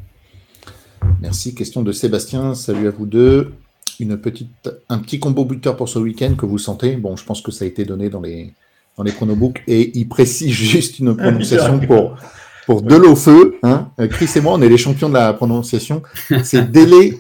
[1.21, 1.53] Merci.
[1.53, 2.55] Question de Sébastien.
[2.55, 3.53] Salut à vous deux
[4.01, 7.41] une petite, un petit combo buteur pour ce week-end que vous sentez Bon, je pense
[7.43, 8.53] que ça a été donné dans les,
[8.97, 12.17] dans les pronobooks et il précise juste une prononciation pour,
[12.67, 13.57] pour de l'eau feu.
[13.63, 13.89] Hein.
[14.11, 16.03] Chris et moi, on est les champions de la prononciation.
[16.43, 17.19] C'est Délé,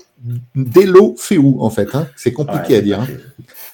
[0.54, 1.94] Delo Féou, en fait.
[1.94, 2.06] Hein.
[2.16, 3.00] C'est compliqué à dire.
[3.00, 3.06] Hein.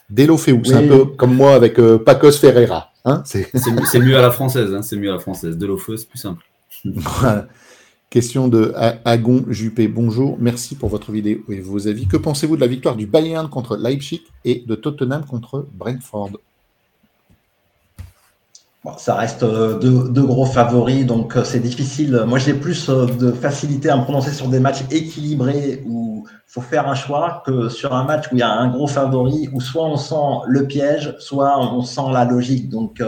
[0.09, 0.63] Delo Féou.
[0.65, 2.93] C'est un peu comme moi avec euh, Pacos Ferreira.
[3.05, 3.23] Hein.
[3.25, 4.73] C'est mieux à la française.
[4.75, 4.83] Hein.
[4.83, 5.57] C'est mieux à la française.
[5.57, 6.45] De l'eau feu, c'est plus simple.
[8.09, 8.73] Question de
[9.05, 9.89] Agon Juppé.
[9.89, 12.07] Bonjour, merci pour votre vidéo et vos avis.
[12.07, 16.31] Que pensez-vous de la victoire du Bayern contre Leipzig et de Tottenham contre Brentford?
[18.99, 22.23] Ça reste euh, deux, gros favoris, donc euh, c'est difficile.
[22.27, 26.41] Moi, j'ai plus euh, de facilité à me prononcer sur des matchs équilibrés où il
[26.47, 29.49] faut faire un choix que sur un match où il y a un gros favori,
[29.53, 32.69] où soit on sent le piège, soit on sent la logique.
[32.69, 33.03] Donc,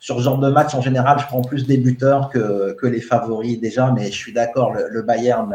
[0.00, 3.60] sur ce genre de match, en général, je prends plus des buteurs que, les favoris
[3.60, 5.54] déjà, mais je suis d'accord, le, Bayern,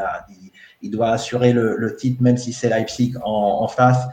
[0.82, 4.06] il, doit assurer le, titre, même si c'est Leipzig en, face.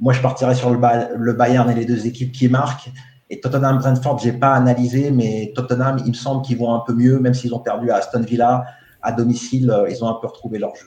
[0.00, 0.78] Moi, je partirais sur le,
[1.16, 2.90] le Bayern et les deux équipes qui marquent.
[3.30, 6.94] Et Tottenham Brentford, j'ai pas analysé, mais Tottenham, il me semble qu'ils vont un peu
[6.94, 8.64] mieux, même s'ils ont perdu à Aston Villa
[9.00, 10.86] à domicile, euh, ils ont un peu retrouvé leur jeu.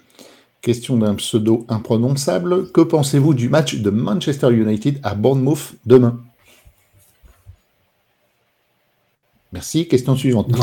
[0.62, 2.72] Question d'un pseudo imprononçable.
[2.72, 6.20] Que pensez-vous du match de Manchester United à Bournemouth demain?
[9.52, 9.88] Merci.
[9.88, 10.49] Question suivante.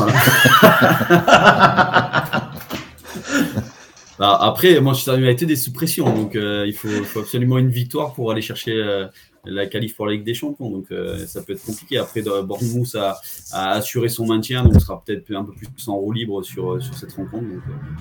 [4.19, 8.31] Bah, après, Manchester United est sous pression, donc euh, il faut, absolument une victoire pour
[8.31, 9.07] aller chercher euh,
[9.45, 10.69] la qualif pour la Ligue des Champions.
[10.69, 11.97] Donc euh, ça peut être compliqué.
[11.97, 13.17] Après, Bournemouth a,
[13.53, 16.97] a, assuré son maintien, donc sera peut-être un peu plus en roue libre sur, sur
[16.97, 17.45] cette rencontre.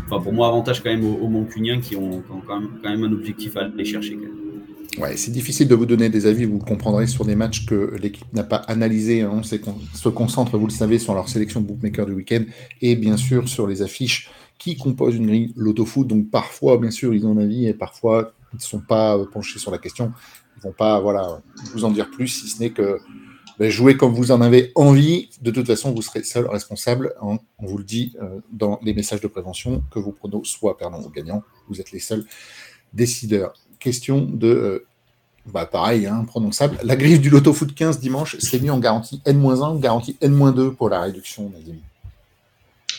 [0.07, 3.05] enfin, pour moi, avantage quand même aux, aux Mancuniens qui ont, quand, même, quand, même,
[3.05, 4.18] un objectif à aller chercher.
[5.16, 8.44] C'est difficile de vous donner des avis, vous comprendrez sur des matchs que l'équipe n'a
[8.44, 9.22] pas analysé.
[9.22, 9.30] Hein.
[9.32, 12.44] On se concentre, vous le savez, sur leur sélection bookmaker du week-end
[12.80, 16.07] et bien sûr sur les affiches qui composent une grille l'autofoot.
[16.07, 19.24] Donc parfois, bien sûr, ils ont un avis et parfois, ils ne sont pas euh,
[19.26, 20.12] penchés sur la question.
[20.57, 21.40] Ils ne vont pas voilà,
[21.72, 22.99] vous en dire plus, si ce n'est que
[23.59, 25.30] ben, jouez comme vous en avez envie.
[25.42, 27.14] De toute façon, vous serez seul responsable.
[27.22, 27.38] Hein.
[27.59, 31.03] On vous le dit euh, dans les messages de prévention, que vos pronos soient perdants
[31.03, 31.42] ou gagnants.
[31.68, 32.24] Vous êtes les seuls
[32.92, 33.55] décideurs.
[33.79, 34.87] Question de euh,
[35.53, 36.79] bah pareil, hein, prononçable.
[36.83, 40.74] La griffe du Loto Foot 15 dimanche, c'est mis en garantie N-1 ou garantie N-2
[40.74, 41.79] pour la réduction, Nadim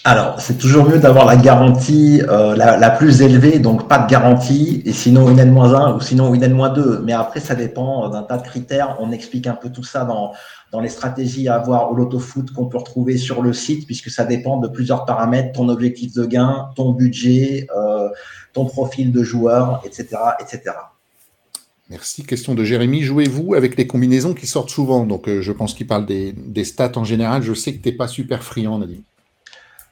[0.10, 4.82] alors, c'est toujours mieux d'avoir la garantie euh, la, plus élevée, donc pas de garantie,
[4.84, 7.01] et sinon une N-1 ou sinon une N-2.
[7.03, 8.97] Mais après, ça dépend euh, d'un tas de critères.
[8.99, 10.34] On explique un peu tout ça dans,
[10.72, 14.26] dans les stratégies à avoir au loto-foot qu'on peut retrouver sur le site, puisque ça
[14.26, 18.10] dépend de plusieurs paramètres, ton objectif de gain, ton budget, euh,
[18.53, 20.07] ton profil de joueur, etc.
[20.39, 20.76] etc.
[21.91, 22.24] Merci.
[22.24, 23.03] Question de Jérémy.
[23.03, 25.05] Jouez-vous avec les combinaisons qui sortent souvent?
[25.05, 27.43] Donc, je pense qu'il parle des, des, stats en général.
[27.43, 29.03] Je sais que tu n'es pas super friand, Nadim.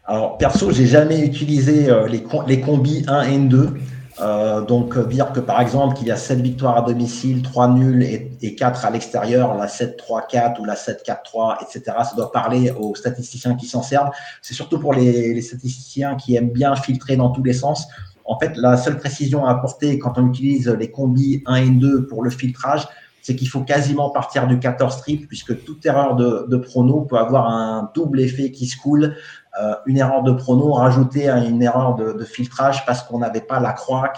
[0.09, 3.77] Alors, perso, j'ai jamais utilisé euh, les, les combis 1 et 2.
[4.19, 7.67] Euh, donc, euh, dire que par exemple, qu'il y a 7 victoires à domicile, 3
[7.73, 12.95] nuls et, 4 à l'extérieur, la 7-3-4 ou la 7-4-3, etc., ça doit parler aux
[12.95, 14.09] statisticiens qui s'en servent.
[14.41, 17.85] C'est surtout pour les, les, statisticiens qui aiment bien filtrer dans tous les sens.
[18.23, 22.07] En fait, la seule précision à apporter quand on utilise les combis 1 et 2
[22.07, 22.87] pour le filtrage,
[23.27, 27.17] c'est qu'il faut quasiment partir du 14 strip, puisque toute erreur de, de prono peut
[27.17, 29.17] avoir un double effet qui se coule
[29.61, 33.59] euh, une erreur de prono rajoutée à une erreur de, filtrage parce qu'on n'avait pas
[33.59, 34.13] la croix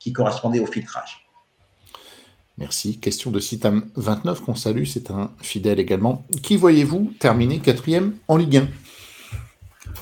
[0.00, 1.28] qui, correspondait au filtrage.
[2.56, 2.98] Merci.
[2.98, 6.24] Question de Citam29 qu'on salue, c'est un fidèle également.
[6.42, 8.68] Qui voyez-vous terminer quatrième en Ligue 1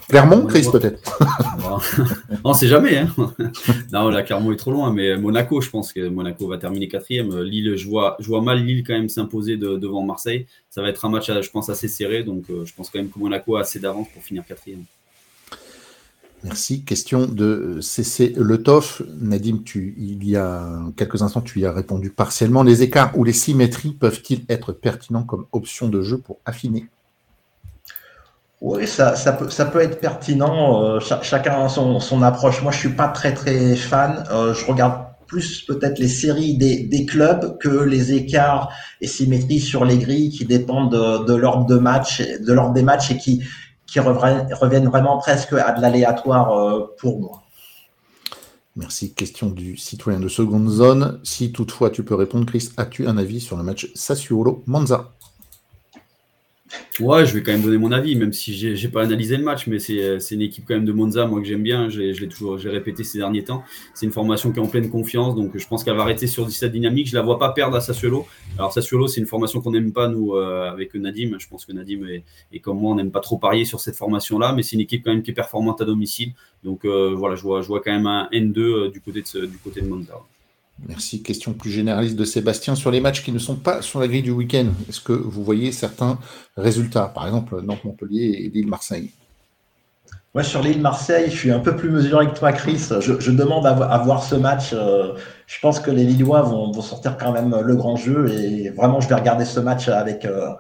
[0.09, 1.18] Clermont, Chris, peut-être
[2.44, 2.99] On ne sait jamais.
[2.99, 3.09] Hein.
[3.92, 7.40] non, la Clermont est trop loin, mais Monaco, je pense que Monaco va terminer quatrième.
[7.42, 10.47] Lille, je vois, je vois mal Lille quand même s'imposer devant Marseille.
[10.70, 13.11] Ça va être un match, je pense, assez serré, donc euh, je pense quand même
[13.11, 14.84] que Monaco a assez d'avance pour finir quatrième.
[16.44, 16.84] Merci.
[16.84, 19.03] Question de CC Letoff.
[19.20, 22.62] Nadim, tu, il y a quelques instants, tu y as répondu partiellement.
[22.62, 26.86] Les écarts ou les symétries peuvent-ils être pertinents comme option de jeu pour affiner
[28.67, 30.83] oui, ça, peut, ça peut être pertinent.
[30.83, 32.62] Euh, chacun a son, approche.
[32.62, 34.25] Moi, je suis pas très très fan.
[34.33, 39.85] Euh, je regarde plus peut-être les séries des, clubs que les écarts et symétries sur
[39.85, 43.45] les grilles qui dépendent de, l'ordre de match, de l'ordre des matchs et qui,
[43.87, 47.45] qui reviennent vraiment presque à de l'aléatoire euh, pour moi.
[48.75, 49.14] Merci.
[49.14, 51.21] Question du citoyen de seconde zone.
[51.23, 55.16] Si toutefois tu peux répondre, Chris, as-tu un avis sur le match Sassuolo-Monza?
[56.99, 59.67] Ouais, je vais quand même donner mon avis, même si j'ai pas analysé le match,
[59.67, 62.59] mais c'est une équipe quand même de Monza, moi que j'aime bien, je l'ai toujours
[62.59, 63.62] j'ai répété ces derniers temps.
[63.95, 66.51] C'est une formation qui est en pleine confiance, donc je pense qu'elle va arrêter sur
[66.51, 67.09] cette dynamique.
[67.09, 68.27] Je la vois pas perdre à Sassuolo.
[68.59, 71.37] Alors Sassuolo, c'est une formation qu'on n'aime pas nous euh, avec Nadim.
[71.39, 72.01] Je pense que Nadim
[72.53, 75.05] et, comme moi, on n'aime pas trop parier sur cette formation-là, mais c'est une équipe
[75.05, 76.33] quand même qui est performante à domicile.
[76.64, 79.47] Donc euh, voilà, je vois, je vois quand même un N2 euh, du côté de
[79.47, 80.14] du côté de Monza.
[80.85, 81.22] Merci.
[81.22, 84.22] Question plus généraliste de Sébastien sur les matchs qui ne sont pas sur la grille
[84.22, 84.66] du week-end.
[84.89, 86.18] Est-ce que vous voyez certains
[86.57, 89.11] résultats Par exemple, Nantes-Montpellier et Lille-Marseille?
[90.35, 92.89] Moi, sur l'île Marseille, je suis un peu plus mesuré que toi, Chris.
[93.01, 94.74] Je, demande à, voir ce match.
[94.74, 95.14] Euh,
[95.47, 99.09] je pense que les Lillois vont, sortir quand même le grand jeu et vraiment, je
[99.09, 100.51] vais regarder ce match avec, euh,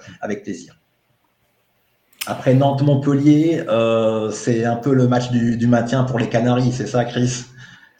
[0.42, 0.78] plaisir.
[2.26, 6.86] Après Nantes-Montpellier, euh, c'est un peu le match du, du maintien pour les Canaries, c'est
[6.86, 7.44] ça, Chris?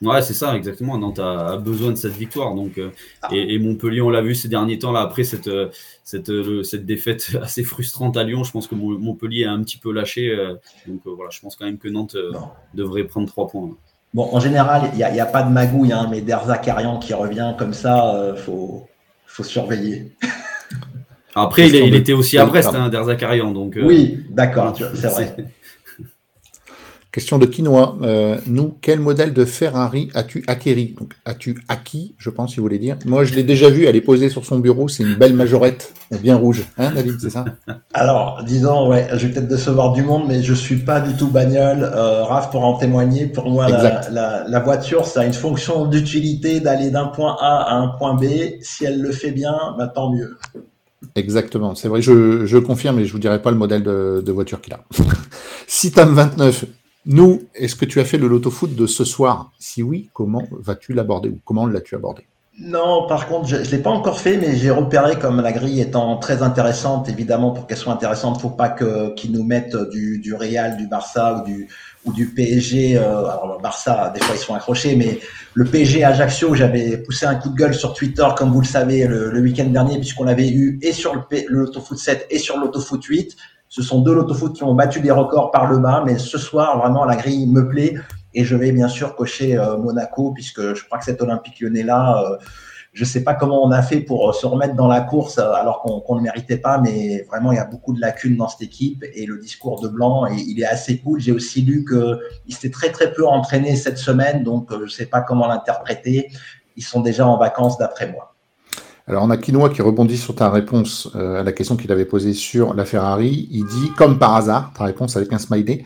[0.01, 0.97] Ouais, c'est ça, exactement.
[0.97, 2.53] Nantes a, besoin de cette victoire.
[2.53, 2.91] Donc, euh,
[3.23, 3.29] ah.
[3.31, 5.69] et, Montpellier, on l'a vu ces derniers temps, là, après cette, euh,
[6.03, 6.31] cette,
[6.63, 10.29] cette défaite assez frustrante à Lyon, je pense que Montpellier a un petit peu lâché.
[10.29, 10.53] Euh,
[10.87, 12.15] donc voilà, je pense quand même que Nantes
[12.73, 13.69] devrait prendre trois points.
[14.13, 17.53] Bon, en général, il n'y a, a, pas de magouille, hein, mais Derzakarian qui revient
[17.57, 18.87] comme ça, il faut,
[19.25, 20.11] faut surveiller.
[21.35, 23.51] Après, il, il, était aussi à Brest, hein, Derzakarian.
[23.51, 25.35] Donc, oui, d'accord, c'est vrai.
[27.17, 27.95] Question de quinoa.
[28.03, 30.93] Euh, nous, quel modèle de Ferrari as-tu acquéri?
[30.99, 32.95] Donc, as-tu acquis, je pense, si vous voulez dire?
[33.07, 34.87] Moi, je l'ai déjà vu, elle est posée sur son bureau.
[34.87, 36.65] C'est une belle majorette, bien rouge.
[36.77, 37.45] Hein, David, c'est ça?
[37.95, 41.29] Alors, disons, ouais, je vais peut-être décevoir du monde, mais je suis pas du tout
[41.29, 41.91] bagnole.
[41.91, 43.25] Euh, Raph pour en témoigner.
[43.25, 47.87] Pour moi, la, voiture, ça a une fonction d'utilité d'aller d'un point A à un
[47.97, 48.25] point B.
[48.61, 50.37] Si elle le fait bien, bah, tant mieux.
[51.15, 54.31] Exactement, c'est vrai, je, je, confirme, mais je vous dirai pas le modèle de, de
[54.31, 54.83] voiture qu'il a.
[55.67, 56.65] Citam 29,
[57.07, 59.51] nous, est-ce que tu as fait le loto foot de ce soir?
[59.59, 62.27] Si oui, comment vas-tu l'aborder ou comment l'as-tu abordé?
[62.59, 65.79] Non, par contre, je ne l'ai pas encore fait, mais j'ai repéré comme la grille
[65.79, 70.17] étant très intéressante, évidemment, pour qu'elle soit intéressante, faut pas que qu'ils nous mettent du,
[70.17, 71.67] du Real, du Barça ou du
[72.03, 72.97] ou du PSG.
[72.97, 75.19] Euh, alors Barça, des fois ils sont accrochés, mais
[75.53, 79.05] le PSG Ajaccio, j'avais poussé un coup de gueule sur Twitter, comme vous le savez,
[79.05, 82.57] le, week-end dernier, puisqu'on l'avait eu et sur le, le Loto Foot 7 et sur
[82.57, 83.37] le Loto Foot 8.
[83.69, 86.79] Ce sont deux loto-foot qui ont battu des records par le bas, mais ce soir,
[86.79, 87.95] vraiment, la grille me plaît.
[88.33, 92.23] Et je vais bien sûr cocher euh, Monaco, puisque je crois que cet Olympique lyonnais-là,
[92.23, 92.37] euh,
[92.93, 95.37] je ne sais pas comment on a fait pour euh, se remettre dans la course
[95.37, 98.61] alors qu'on ne méritait pas, mais vraiment, il y a beaucoup de lacunes dans cette
[98.61, 99.03] équipe.
[99.13, 101.19] Et le discours de Blanc, il est assez cool.
[101.19, 105.07] J'ai aussi lu qu'il s'était très, très peu entraîné cette semaine, donc je ne sais
[105.07, 106.29] pas comment l'interpréter.
[106.75, 108.36] Ils sont déjà en vacances d'après moi.
[109.07, 112.05] Alors, on a Quinoa qui rebondit sur ta réponse euh, à la question qu'il avait
[112.05, 113.47] posée sur la Ferrari.
[113.51, 115.85] Il dit, comme par hasard, ta réponse avec un smiley.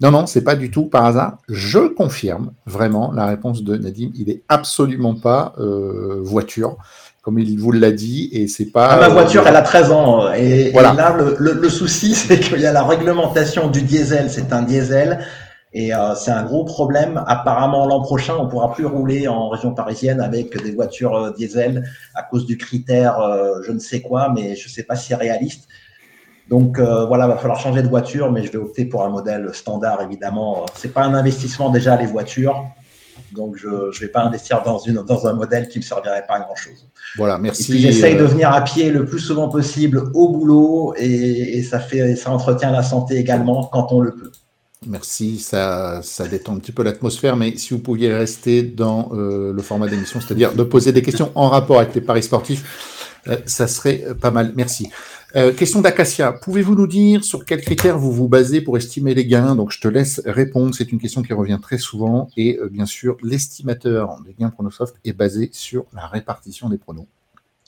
[0.00, 1.36] Non, non, c'est pas du tout par hasard.
[1.48, 4.10] Je confirme vraiment la réponse de Nadim.
[4.14, 6.78] Il est absolument pas euh, voiture,
[7.20, 8.88] comme il vous l'a dit, et c'est pas.
[8.92, 10.32] Ah, ma voiture, elle a 13 ans.
[10.32, 10.94] Et, voilà.
[10.94, 14.30] là, le, le souci, c'est qu'il y a la réglementation du diesel.
[14.30, 15.18] C'est un diesel.
[15.74, 17.22] Et euh, c'est un gros problème.
[17.26, 21.88] Apparemment, l'an prochain, on pourra plus rouler en région parisienne avec des voitures euh, diesel
[22.14, 25.08] à cause du critère euh, je ne sais quoi, mais je ne sais pas si
[25.08, 25.68] c'est réaliste.
[26.48, 30.02] Donc voilà, va falloir changer de voiture, mais je vais opter pour un modèle standard,
[30.02, 30.66] évidemment.
[30.74, 32.66] C'est pas un investissement déjà les voitures,
[33.34, 36.26] donc je ne vais pas investir dans, une, dans un modèle qui ne me servirait
[36.28, 36.90] pas à grand chose.
[37.16, 37.78] Voilà, merci.
[37.80, 42.16] J'essaye de venir à pied le plus souvent possible au boulot et, et ça fait,
[42.16, 44.32] ça entretient la santé également quand on le peut.
[44.86, 49.62] Merci, ça, détend un petit peu l'atmosphère, mais si vous pouviez rester dans euh, le
[49.62, 53.68] format d'émission, c'est-à-dire de poser des questions en rapport avec les paris sportifs, euh, ça
[53.68, 54.52] serait pas mal.
[54.56, 54.88] Merci.
[55.36, 56.32] Euh, question d'Acacia.
[56.32, 59.54] Pouvez-vous nous dire sur quels critères vous vous basez pour estimer les gains?
[59.54, 60.74] Donc, je te laisse répondre.
[60.74, 62.28] C'est une question qui revient très souvent.
[62.36, 67.06] Et bien sûr, l'estimateur des gains Pronosoft est basé sur la répartition des pronos.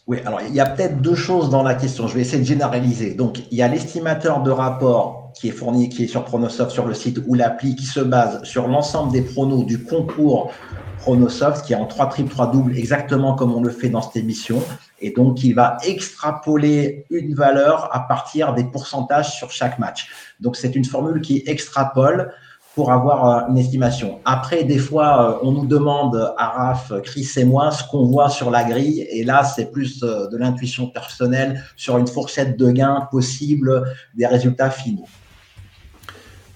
[0.07, 2.07] Oui, alors il y a peut-être deux choses dans la question.
[2.09, 3.15] Je vais essayer de généraliser.
[3.15, 6.87] Donc, il y a l'estimateur de rapport qui est fourni, qui est sur Pronosoft sur
[6.87, 10.53] le site ou l'appli qui se base sur l'ensemble des pronos du concours
[10.99, 14.17] Pronosoft qui est en 3 triples, 3 doubles, exactement comme on le fait dans cette
[14.17, 14.63] émission.
[15.01, 20.09] Et donc, il va extrapoler une valeur à partir des pourcentages sur chaque match.
[20.41, 22.33] Donc, c'est une formule qui extrapole
[22.75, 24.21] pour avoir euh, une estimation.
[24.25, 28.51] Après, des fois, euh, on nous demande, Araf, Chris et moi, ce qu'on voit sur
[28.51, 29.07] la grille.
[29.11, 34.27] Et là, c'est plus euh, de l'intuition personnelle sur une fourchette de gains possible des
[34.27, 35.07] résultats finaux.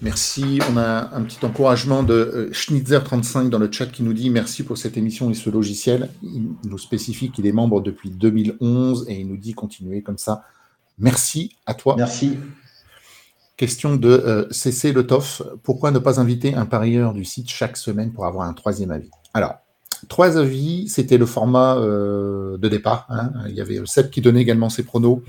[0.01, 0.59] Merci.
[0.71, 4.77] On a un petit encouragement de Schnitzer35 dans le chat qui nous dit merci pour
[4.77, 6.09] cette émission et ce logiciel.
[6.23, 10.43] Il nous spécifie qu'il est membre depuis 2011 et il nous dit continuez comme ça.
[10.97, 11.95] Merci à toi.
[11.97, 12.37] Merci.
[13.57, 15.41] Question de euh, CC Le Toff.
[15.63, 19.09] Pourquoi ne pas inviter un parieur du site chaque semaine pour avoir un troisième avis?
[19.33, 19.55] Alors,
[20.07, 23.05] trois avis, c'était le format euh, de départ.
[23.09, 23.31] Hein.
[23.47, 25.21] Il y avait Seb qui donnait également ses pronos.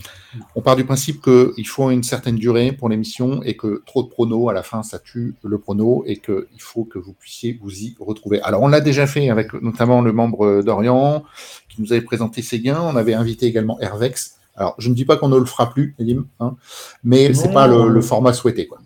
[0.54, 4.08] On part du principe qu'il faut une certaine durée pour l'émission et que trop de
[4.08, 7.72] pronos, à la fin, ça tue le prono et qu'il faut que vous puissiez vous
[7.72, 8.40] y retrouver.
[8.42, 11.24] Alors, on l'a déjà fait avec notamment le membre d'Orient
[11.68, 12.80] qui nous avait présenté ses gains.
[12.80, 15.94] On avait invité également Hervex alors, je ne dis pas qu'on ne le fera plus,
[16.38, 16.54] hein,
[17.02, 18.66] mais ce n'est pas le, format souhaité.
[18.66, 18.78] Quoi.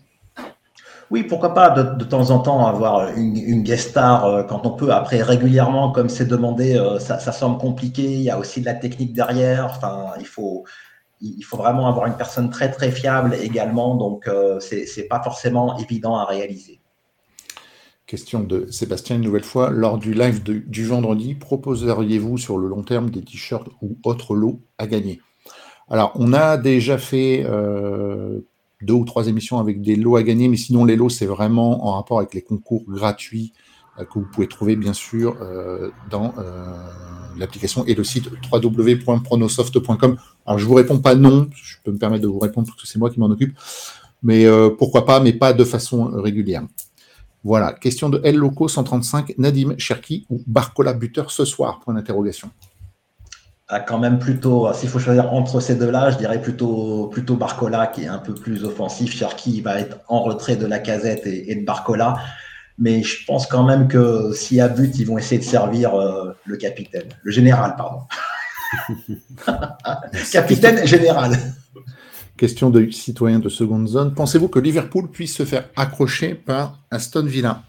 [1.10, 4.92] Oui, pourquoi pas de, temps en temps avoir une, guest star euh, quand on peut.
[4.92, 8.02] Après, régulièrement, comme c'est demandé, euh, ça, semble compliqué.
[8.02, 9.66] Il y a aussi de la technique derrière.
[9.66, 10.64] Enfin, il faut,
[11.52, 13.96] vraiment avoir une personne très très fiable également.
[13.96, 16.80] Donc, euh, ce c'est pas forcément évident à réaliser.
[18.06, 19.70] Question de Sébastien, une nouvelle fois.
[19.70, 24.60] Lors du live du vendredi, proposeriez-vous sur le long terme des t-shirts ou autres lots
[24.78, 25.20] à gagner?
[25.90, 27.44] Alors, on a déjà fait
[28.84, 31.86] deux ou trois émissions avec des lots à gagner, mais sinon les lots, c'est vraiment
[31.86, 33.52] en rapport avec les concours gratuits
[33.98, 36.64] euh, que vous pouvez trouver bien sûr euh, dans euh,
[37.38, 40.16] l'application et le site www.pronosoft.com.
[40.46, 42.86] Alors je vous réponds pas non, je peux me permettre de vous répondre parce que
[42.86, 43.56] c'est moi qui m'en occupe,
[44.22, 44.46] mais
[44.78, 46.62] pourquoi pas, mais pas de façon régulière.
[47.42, 51.80] Voilà, question de L Loco 135, Nadim Cherki ou Barcola buteur ce soir?
[51.80, 52.50] Point d'interrogation
[53.74, 57.88] a quand même plutôt, s'il faut choisir entre ces deux-là, je dirais plutôt, plutôt Barcola
[57.88, 59.12] qui est un peu plus offensif.
[59.12, 62.16] Cherki va être en retrait de la casette et, de Barcola.
[62.78, 65.94] Mais je pense quand même que s'il y a but, ils vont essayer de servir
[65.94, 68.02] euh, le capitaine, le général, pardon.
[70.32, 71.36] capitaine général.
[72.36, 74.14] Question de citoyen de seconde zone.
[74.14, 77.62] Pensez-vous que Liverpool puisse se faire accrocher par Aston Villa?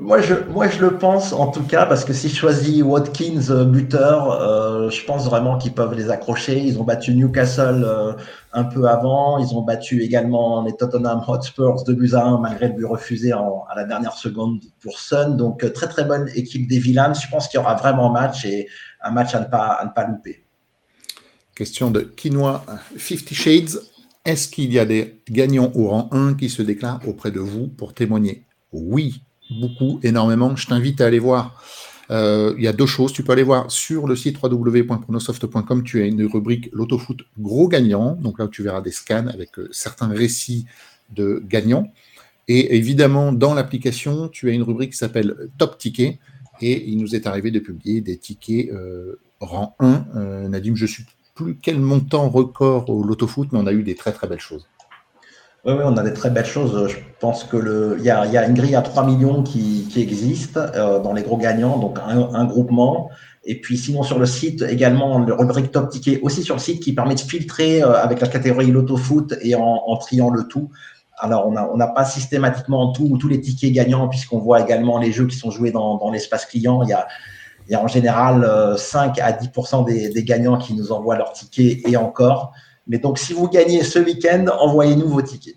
[0.00, 3.50] Moi je, moi, je le pense en tout cas, parce que si je choisis Watkins
[3.50, 6.58] euh, buteur, euh, je pense vraiment qu'ils peuvent les accrocher.
[6.58, 8.12] Ils ont battu Newcastle euh,
[8.52, 9.38] un peu avant.
[9.38, 13.32] Ils ont battu également les Tottenham Hotspurs de buts à 1, malgré le but refusé
[13.32, 15.36] à la dernière seconde pour Sun.
[15.36, 17.12] Donc, très très bonne équipe des Villains.
[17.12, 18.68] Je pense qu'il y aura vraiment match et
[19.02, 20.42] un match à ne pas, à ne pas louper.
[21.54, 22.64] Question de Quinoa
[22.96, 23.80] 50 Shades.
[24.24, 27.68] Est-ce qu'il y a des gagnants au rang 1 qui se déclarent auprès de vous
[27.68, 28.44] pour témoigner?
[28.72, 30.56] Oui, beaucoup, énormément.
[30.56, 31.62] Je t'invite à aller voir.
[32.10, 33.12] Euh, il y a deux choses.
[33.12, 35.84] Tu peux aller voir sur le site www.pronosoft.com.
[35.84, 38.16] Tu as une rubrique l'autofoot gros gagnant.
[38.16, 40.66] Donc là, tu verras des scans avec euh, certains récits
[41.14, 41.92] de gagnants.
[42.48, 46.18] Et évidemment, dans l'application, tu as une rubrique qui s'appelle Top Ticket.
[46.60, 50.48] Et il nous est arrivé de publier des tickets euh, rang 1.
[50.48, 51.02] Nadim, je ne sais
[51.34, 54.66] plus quel montant record au l'autofoot, mais on a eu des très très belles choses.
[55.66, 56.88] Oui, on a des très belles choses.
[56.88, 61.00] Je pense que le, il y a, une grille à 3 millions qui, existe euh,
[61.00, 63.10] dans les gros gagnants, donc un, groupement.
[63.44, 66.82] Et puis sinon sur le site également le rubrique top ticket aussi sur le site
[66.82, 70.70] qui permet de filtrer euh, avec la catégorie loto foot et en, triant le tout.
[71.18, 75.26] Alors on n'a pas systématiquement tout, tous les tickets gagnants puisqu'on voit également les jeux
[75.26, 76.82] qui sont joués dans, l'espace client.
[76.82, 77.06] Il y a,
[77.66, 78.46] il y a en général
[78.78, 82.54] 5 euh, à 10% des, des gagnants qui nous envoient leurs tickets et encore.
[82.90, 85.54] Mais donc, si vous gagnez ce week-end, envoyez-nous vos tickets.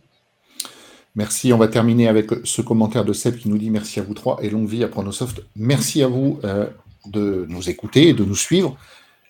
[1.15, 1.51] Merci.
[1.51, 4.37] On va terminer avec ce commentaire de Seb qui nous dit merci à vous trois
[4.43, 5.41] et longue vie à Pronosoft.
[5.55, 6.67] Merci à vous euh,
[7.07, 8.77] de nous écouter et de nous suivre.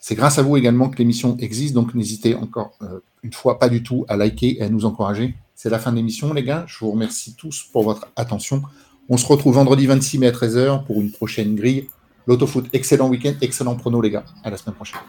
[0.02, 3.70] C'est grâce à vous également que l'émission existe, donc n'hésitez encore euh, une fois pas
[3.70, 5.36] du tout à liker et à nous encourager.
[5.56, 6.66] C'est la fin de l'émission, les gars.
[6.68, 8.64] Je vous remercie tous pour votre attention.
[9.08, 11.88] On se retrouve vendredi 26 mai à 13h pour une prochaine grille.
[12.28, 14.26] L'autofoot, excellent week-end, excellent prono, les gars.
[14.44, 15.00] À la semaine prochaine.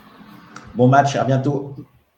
[0.77, 1.75] Bon match, à bientôt.